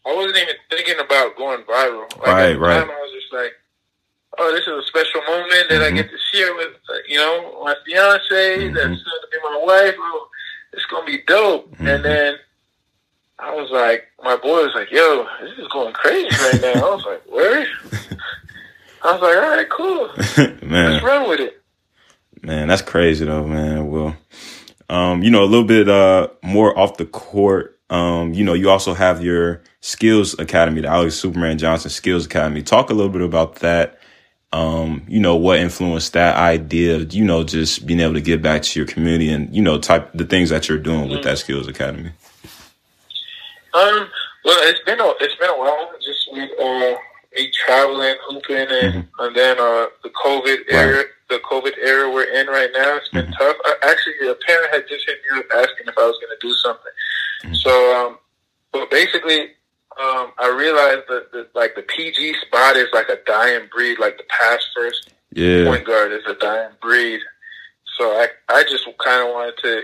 I 0.06 0.14
wasn't 0.14 0.38
even 0.38 0.56
thinking 0.70 1.00
about 1.00 1.36
going 1.36 1.64
viral. 1.64 2.10
Like 2.18 2.28
Right, 2.28 2.50
at 2.50 2.54
the 2.54 2.60
right. 2.60 2.80
time 2.80 2.92
I 2.92 3.02
was 3.02 3.12
just 3.14 3.34
like 3.34 3.54
oh, 4.38 4.52
this 4.52 4.62
is 4.62 4.68
a 4.68 4.84
special 4.88 5.22
moment 5.24 5.70
that 5.70 5.82
mm-hmm. 5.82 5.98
I 5.98 6.02
get 6.02 6.10
to 6.10 6.18
share 6.32 6.54
with, 6.56 6.74
uh, 6.90 6.94
you 7.08 7.18
know, 7.18 7.64
my 7.64 7.76
fiance 7.86 8.26
mm-hmm. 8.30 8.74
that's 8.74 8.86
going 8.86 8.96
to 8.96 9.28
be 9.32 9.38
my 9.44 9.62
wife. 9.64 9.96
Oh, 9.98 10.28
it's 10.74 10.86
going 10.86 11.06
to 11.06 11.12
be 11.12 11.24
dope. 11.28 11.72
Mm-hmm. 11.72 11.88
And 11.88 12.06
then 12.06 12.36
I 13.40 13.54
was 13.54 13.70
like, 13.72 14.06
my 14.24 14.36
boy 14.38 14.64
was 14.64 14.76
like, 14.76 14.92
yo, 14.92 15.28
this 15.42 15.58
is 15.58 15.68
going 15.70 15.94
crazy 15.94 16.28
right 16.28 16.62
now. 16.62 16.74
I 16.74 16.96
was 16.96 17.06
like, 17.06 17.24
where? 17.30 17.68
I 19.04 19.12
was 19.12 19.22
like, 19.22 19.38
all 19.38 19.50
right, 19.50 19.70
cool. 19.70 20.10
man. 20.68 20.94
Let's 20.94 21.06
run 21.06 21.30
with 21.30 21.40
it. 21.40 21.62
Man, 22.42 22.68
that's 22.68 22.82
crazy 22.82 23.26
though, 23.26 23.46
man. 23.46 23.90
Well, 23.90 24.16
um, 24.90 25.24
you 25.24 25.32
know, 25.32 25.44
a 25.44 25.50
little 25.50 25.66
bit 25.66 25.90
uh 25.90 26.28
more 26.44 26.78
off 26.78 26.98
the 26.98 27.06
court. 27.06 27.80
Um, 27.90 28.34
you 28.34 28.44
know, 28.44 28.54
you 28.54 28.70
also 28.70 28.94
have 28.94 29.24
your 29.24 29.62
skills 29.82 30.38
academy, 30.40 30.82
the 30.82 30.88
Alex 30.88 31.16
Superman 31.16 31.58
Johnson 31.58 31.92
Skills 31.92 32.26
Academy. 32.26 32.64
Talk 32.64 32.90
a 32.90 32.94
little 32.94 33.12
bit 33.12 33.22
about 33.22 33.58
that. 33.58 34.00
Um, 34.54 35.04
you 35.10 35.20
know, 35.20 35.36
what 35.36 35.60
influenced 35.60 36.14
that 36.14 36.38
idea, 36.38 37.00
you 37.00 37.26
know, 37.26 37.44
just 37.44 37.86
being 37.86 38.00
able 38.00 38.14
to 38.14 38.22
give 38.22 38.42
back 38.42 38.62
to 38.62 38.80
your 38.80 38.88
community 38.88 39.30
and, 39.30 39.54
you 39.54 39.62
know, 39.62 39.78
type 39.78 40.12
the 40.14 40.24
things 40.24 40.50
that 40.50 40.70
you're 40.70 40.78
doing 40.78 41.10
with 41.10 41.24
that 41.24 41.40
Skills 41.40 41.68
Academy. 41.68 42.12
Um, 43.74 44.08
well, 44.46 44.58
it's 44.70 44.80
been 44.86 45.02
a, 45.02 45.14
it's 45.20 45.36
been 45.36 45.50
a 45.50 45.58
while 45.58 45.92
just 46.02 46.30
with, 46.32 46.50
uh, 46.58 46.96
me 47.36 47.52
traveling, 47.52 48.16
hooping, 48.30 48.56
and, 48.56 48.70
mm-hmm. 48.70 49.20
and 49.20 49.36
then, 49.36 49.60
uh, 49.60 49.88
the 50.04 50.10
COVID 50.24 50.58
era, 50.70 50.98
right. 50.98 51.06
The 51.30 51.40
COVID 51.40 51.78
era 51.84 52.12
we're 52.12 52.24
in 52.24 52.48
right 52.48 52.70
now. 52.74 52.98
It's 52.98 53.10
been 53.10 53.26
mm-hmm. 53.26 53.34
tough. 53.34 53.58
I, 53.66 53.76
actually, 53.84 54.28
a 54.30 54.36
parent 54.36 54.74
had 54.74 54.88
just 54.88 55.06
hit 55.06 55.18
me 55.32 55.40
up 55.40 55.46
asking 55.56 55.88
if 55.88 55.98
I 55.98 56.06
was 56.06 56.18
going 56.22 56.38
to 56.40 56.48
do 56.48 56.54
something. 56.54 56.92
Mm-hmm. 57.44 57.54
So, 57.56 57.96
um, 57.96 58.18
but 58.72 58.92
basically, 58.92 59.56
um, 60.02 60.32
I 60.38 60.54
realized 60.56 61.08
that, 61.08 61.50
like 61.56 61.76
the 61.76 61.82
PG 61.84 62.36
spot 62.46 62.76
is 62.76 62.88
like 62.94 63.10
a 63.10 63.18
dying 63.26 63.68
breed, 63.72 64.00
like 64.00 64.18
the 64.18 64.24
pass 64.30 64.66
first 64.76 65.14
yeah. 65.32 65.66
point 65.66 65.86
guard 65.86 66.12
is 66.12 66.24
a 66.28 66.36
dying 66.36 66.72
breed. 66.82 67.22
So 67.98 68.12
I 68.12 68.28
I 68.50 68.64
just 68.64 68.86
kind 69.04 69.28
of 69.28 69.34
wanted 69.34 69.56
to 69.64 69.82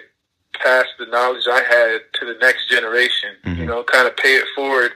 pass 0.62 0.86
the 1.00 1.06
knowledge 1.06 1.48
I 1.50 1.64
had 1.64 2.02
to 2.20 2.26
the 2.26 2.38
next 2.42 2.70
generation. 2.70 3.32
Mm-hmm. 3.46 3.62
You 3.62 3.66
know, 3.68 3.84
kind 3.84 4.08
of 4.08 4.18
pay 4.18 4.36
it 4.36 4.46
forward. 4.56 4.92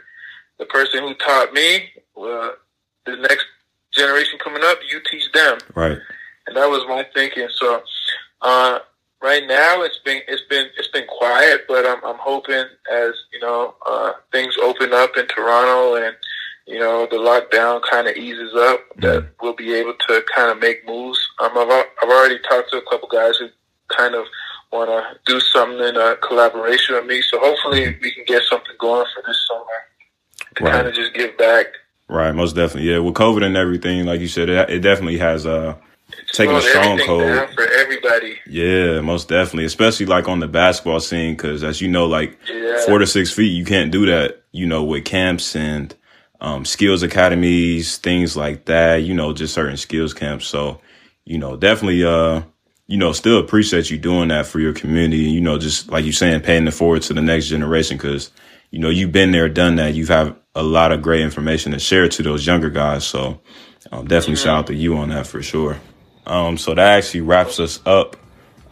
The 0.59 0.65
person 0.65 1.01
who 1.01 1.13
taught 1.15 1.53
me, 1.53 1.89
uh, 2.17 2.51
the 3.05 3.15
next 3.17 3.45
generation 3.93 4.39
coming 4.43 4.61
up, 4.63 4.79
you 4.89 4.99
teach 5.09 5.31
them. 5.31 5.57
Right. 5.73 5.97
And 6.47 6.55
that 6.55 6.69
was 6.69 6.85
my 6.87 7.05
thinking. 7.13 7.47
So, 7.51 7.81
uh, 8.41 8.79
right 9.25 9.43
now 9.47 9.81
it's 9.81 9.99
been 9.99 10.21
it's 10.27 10.43
been 10.49 10.67
it's 10.77 10.89
been 10.89 11.07
quiet, 11.07 11.61
but 11.67 11.85
I'm 11.85 12.03
I'm 12.05 12.19
hoping 12.19 12.65
as 12.91 13.13
you 13.33 13.39
know 13.41 13.75
uh, 13.85 14.13
things 14.31 14.55
open 14.61 14.93
up 14.93 15.17
in 15.17 15.27
Toronto 15.27 15.95
and 15.95 16.15
you 16.67 16.79
know 16.79 17.07
the 17.09 17.17
lockdown 17.17 17.81
kind 17.89 18.07
of 18.07 18.15
eases 18.15 18.53
up 18.55 18.81
that 18.97 19.21
mm-hmm. 19.21 19.27
we'll 19.41 19.55
be 19.55 19.73
able 19.73 19.95
to 20.07 20.23
kind 20.33 20.51
of 20.51 20.59
make 20.59 20.87
moves. 20.87 21.19
Um, 21.39 21.51
I've 21.57 21.85
I've 22.01 22.09
already 22.09 22.39
talked 22.39 22.71
to 22.71 22.77
a 22.77 22.89
couple 22.89 23.07
guys 23.09 23.37
who 23.37 23.49
kind 23.95 24.15
of 24.15 24.25
want 24.71 24.89
to 24.89 25.31
do 25.31 25.39
something 25.39 25.79
in 25.79 25.95
a 25.95 26.15
collaboration 26.17 26.95
with 26.95 27.05
me. 27.05 27.21
So 27.21 27.39
hopefully 27.39 27.81
mm-hmm. 27.81 28.01
we 28.01 28.13
can 28.13 28.25
get 28.25 28.43
something 28.43 28.75
going 28.79 29.05
for 29.13 29.23
this 29.25 29.47
summer 29.47 29.63
to 30.55 30.63
right. 30.63 30.73
kind 30.73 30.87
of 30.87 30.93
just 30.93 31.13
give 31.13 31.37
back. 31.37 31.67
Right, 32.07 32.33
most 32.33 32.55
definitely. 32.55 32.91
Yeah, 32.91 32.99
with 32.99 33.15
COVID 33.15 33.43
and 33.43 33.57
everything, 33.57 34.05
like 34.05 34.19
you 34.19 34.27
said, 34.27 34.49
it, 34.49 34.69
it 34.69 34.79
definitely 34.79 35.17
has 35.17 35.45
uh 35.47 35.75
taking 36.31 36.55
a 36.55 36.61
stronghold 36.61 37.49
for 37.53 37.67
everybody. 37.67 38.39
Yeah, 38.47 39.01
most 39.01 39.29
definitely, 39.29 39.65
especially 39.65 40.05
like 40.05 40.27
on 40.27 40.39
the 40.39 40.47
basketball 40.47 40.99
scene, 40.99 41.35
because 41.35 41.63
as 41.63 41.81
you 41.81 41.87
know, 41.87 42.05
like 42.05 42.37
yeah. 42.49 42.85
four 42.85 42.99
to 42.99 43.07
six 43.07 43.31
feet, 43.31 43.51
you 43.51 43.65
can't 43.65 43.91
do 43.91 44.05
that. 44.05 44.43
You 44.51 44.65
know, 44.65 44.83
with 44.83 45.05
camps 45.05 45.55
and 45.55 45.93
um, 46.39 46.65
skills 46.65 47.03
academies, 47.03 47.97
things 47.97 48.37
like 48.37 48.65
that. 48.65 48.97
You 48.97 49.13
know, 49.13 49.33
just 49.33 49.53
certain 49.53 49.77
skills 49.77 50.13
camps. 50.13 50.47
So, 50.47 50.79
you 51.25 51.37
know, 51.37 51.57
definitely, 51.57 52.03
uh, 52.03 52.43
you 52.87 52.97
know, 52.97 53.11
still 53.11 53.39
appreciate 53.39 53.89
you 53.89 53.97
doing 53.97 54.29
that 54.29 54.45
for 54.45 54.59
your 54.59 54.73
community. 54.73 55.23
You 55.23 55.41
know, 55.41 55.57
just 55.57 55.89
like 55.89 56.05
you're 56.05 56.13
saying, 56.13 56.41
paying 56.41 56.67
it 56.67 56.71
forward 56.71 57.01
to 57.03 57.13
the 57.13 57.21
next 57.21 57.47
generation, 57.47 57.97
because 57.97 58.31
you 58.71 58.79
know 58.79 58.89
you've 58.89 59.11
been 59.11 59.31
there, 59.31 59.49
done 59.49 59.75
that. 59.77 59.95
You've 59.95 60.09
had 60.09 60.35
a 60.53 60.63
lot 60.63 60.91
of 60.91 61.01
great 61.01 61.21
information 61.21 61.71
to 61.73 61.79
share 61.79 62.07
to 62.07 62.23
those 62.23 62.45
younger 62.45 62.69
guys. 62.69 63.05
So, 63.05 63.41
um, 63.91 64.07
definitely 64.07 64.35
mm-hmm. 64.35 64.43
shout 64.43 64.57
out 64.59 64.67
to 64.67 64.75
you 64.75 64.97
on 64.97 65.09
that 65.09 65.27
for 65.27 65.41
sure. 65.41 65.77
Um, 66.25 66.57
so 66.57 66.73
that 66.73 66.97
actually 66.97 67.21
wraps 67.21 67.59
us 67.59 67.79
up 67.85 68.17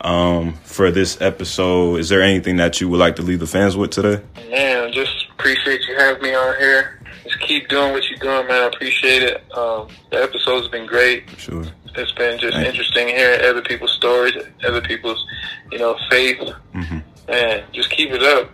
um, 0.01 0.53
for 0.63 0.91
this 0.91 1.21
episode. 1.21 1.99
Is 1.99 2.09
there 2.09 2.21
anything 2.21 2.57
that 2.57 2.81
you 2.81 2.89
would 2.89 2.99
like 2.99 3.15
to 3.17 3.21
leave 3.21 3.39
the 3.39 3.47
fans 3.47 3.77
with 3.77 3.91
today? 3.91 4.23
Man, 4.49 4.91
just 4.91 5.27
appreciate 5.37 5.81
you 5.87 5.95
having 5.95 6.21
me 6.21 6.33
on 6.33 6.57
here. 6.57 6.99
Just 7.23 7.39
keep 7.39 7.69
doing 7.69 7.93
what 7.93 8.09
you're 8.09 8.19
doing, 8.19 8.47
man. 8.47 8.63
I 8.63 8.67
appreciate 8.67 9.23
it. 9.23 9.43
Um, 9.55 9.87
the 10.11 10.21
episode's 10.21 10.67
been 10.67 10.85
great. 10.85 11.29
Sure. 11.37 11.63
It's 11.95 12.11
been 12.13 12.39
just 12.39 12.55
Thank 12.55 12.67
interesting 12.67 13.09
you. 13.09 13.15
hearing 13.15 13.45
other 13.45 13.61
people's 13.61 13.93
stories, 13.93 14.33
other 14.67 14.81
people's, 14.81 15.23
you 15.71 15.77
know, 15.77 15.95
faith. 16.09 16.39
Mm-hmm. 16.73 16.99
Man, 17.29 17.63
just 17.71 17.91
keep 17.91 18.09
it 18.11 18.23
up. 18.23 18.49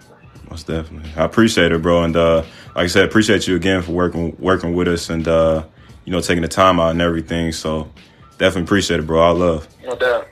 Most 0.49 0.67
definitely. 0.67 1.09
I 1.15 1.23
appreciate 1.23 1.71
it, 1.71 1.81
bro. 1.81 2.03
And 2.03 2.15
uh, 2.15 2.43
like 2.75 2.85
I 2.85 2.87
said, 2.87 3.05
appreciate 3.05 3.47
you 3.47 3.55
again 3.55 3.81
for 3.81 3.91
working 3.91 4.35
working 4.39 4.73
with 4.73 4.87
us 4.87 5.09
and 5.09 5.27
uh, 5.27 5.63
you 6.05 6.11
know 6.11 6.21
taking 6.21 6.41
the 6.41 6.47
time 6.47 6.79
out 6.79 6.91
and 6.91 7.01
everything. 7.01 7.51
So 7.51 7.89
Definitely 8.39 8.63
appreciate 8.63 8.99
it, 9.01 9.05
bro. 9.05 9.21
I 9.21 9.29
love. 9.31 9.67
No 9.83 9.95
doubt. 9.95 10.27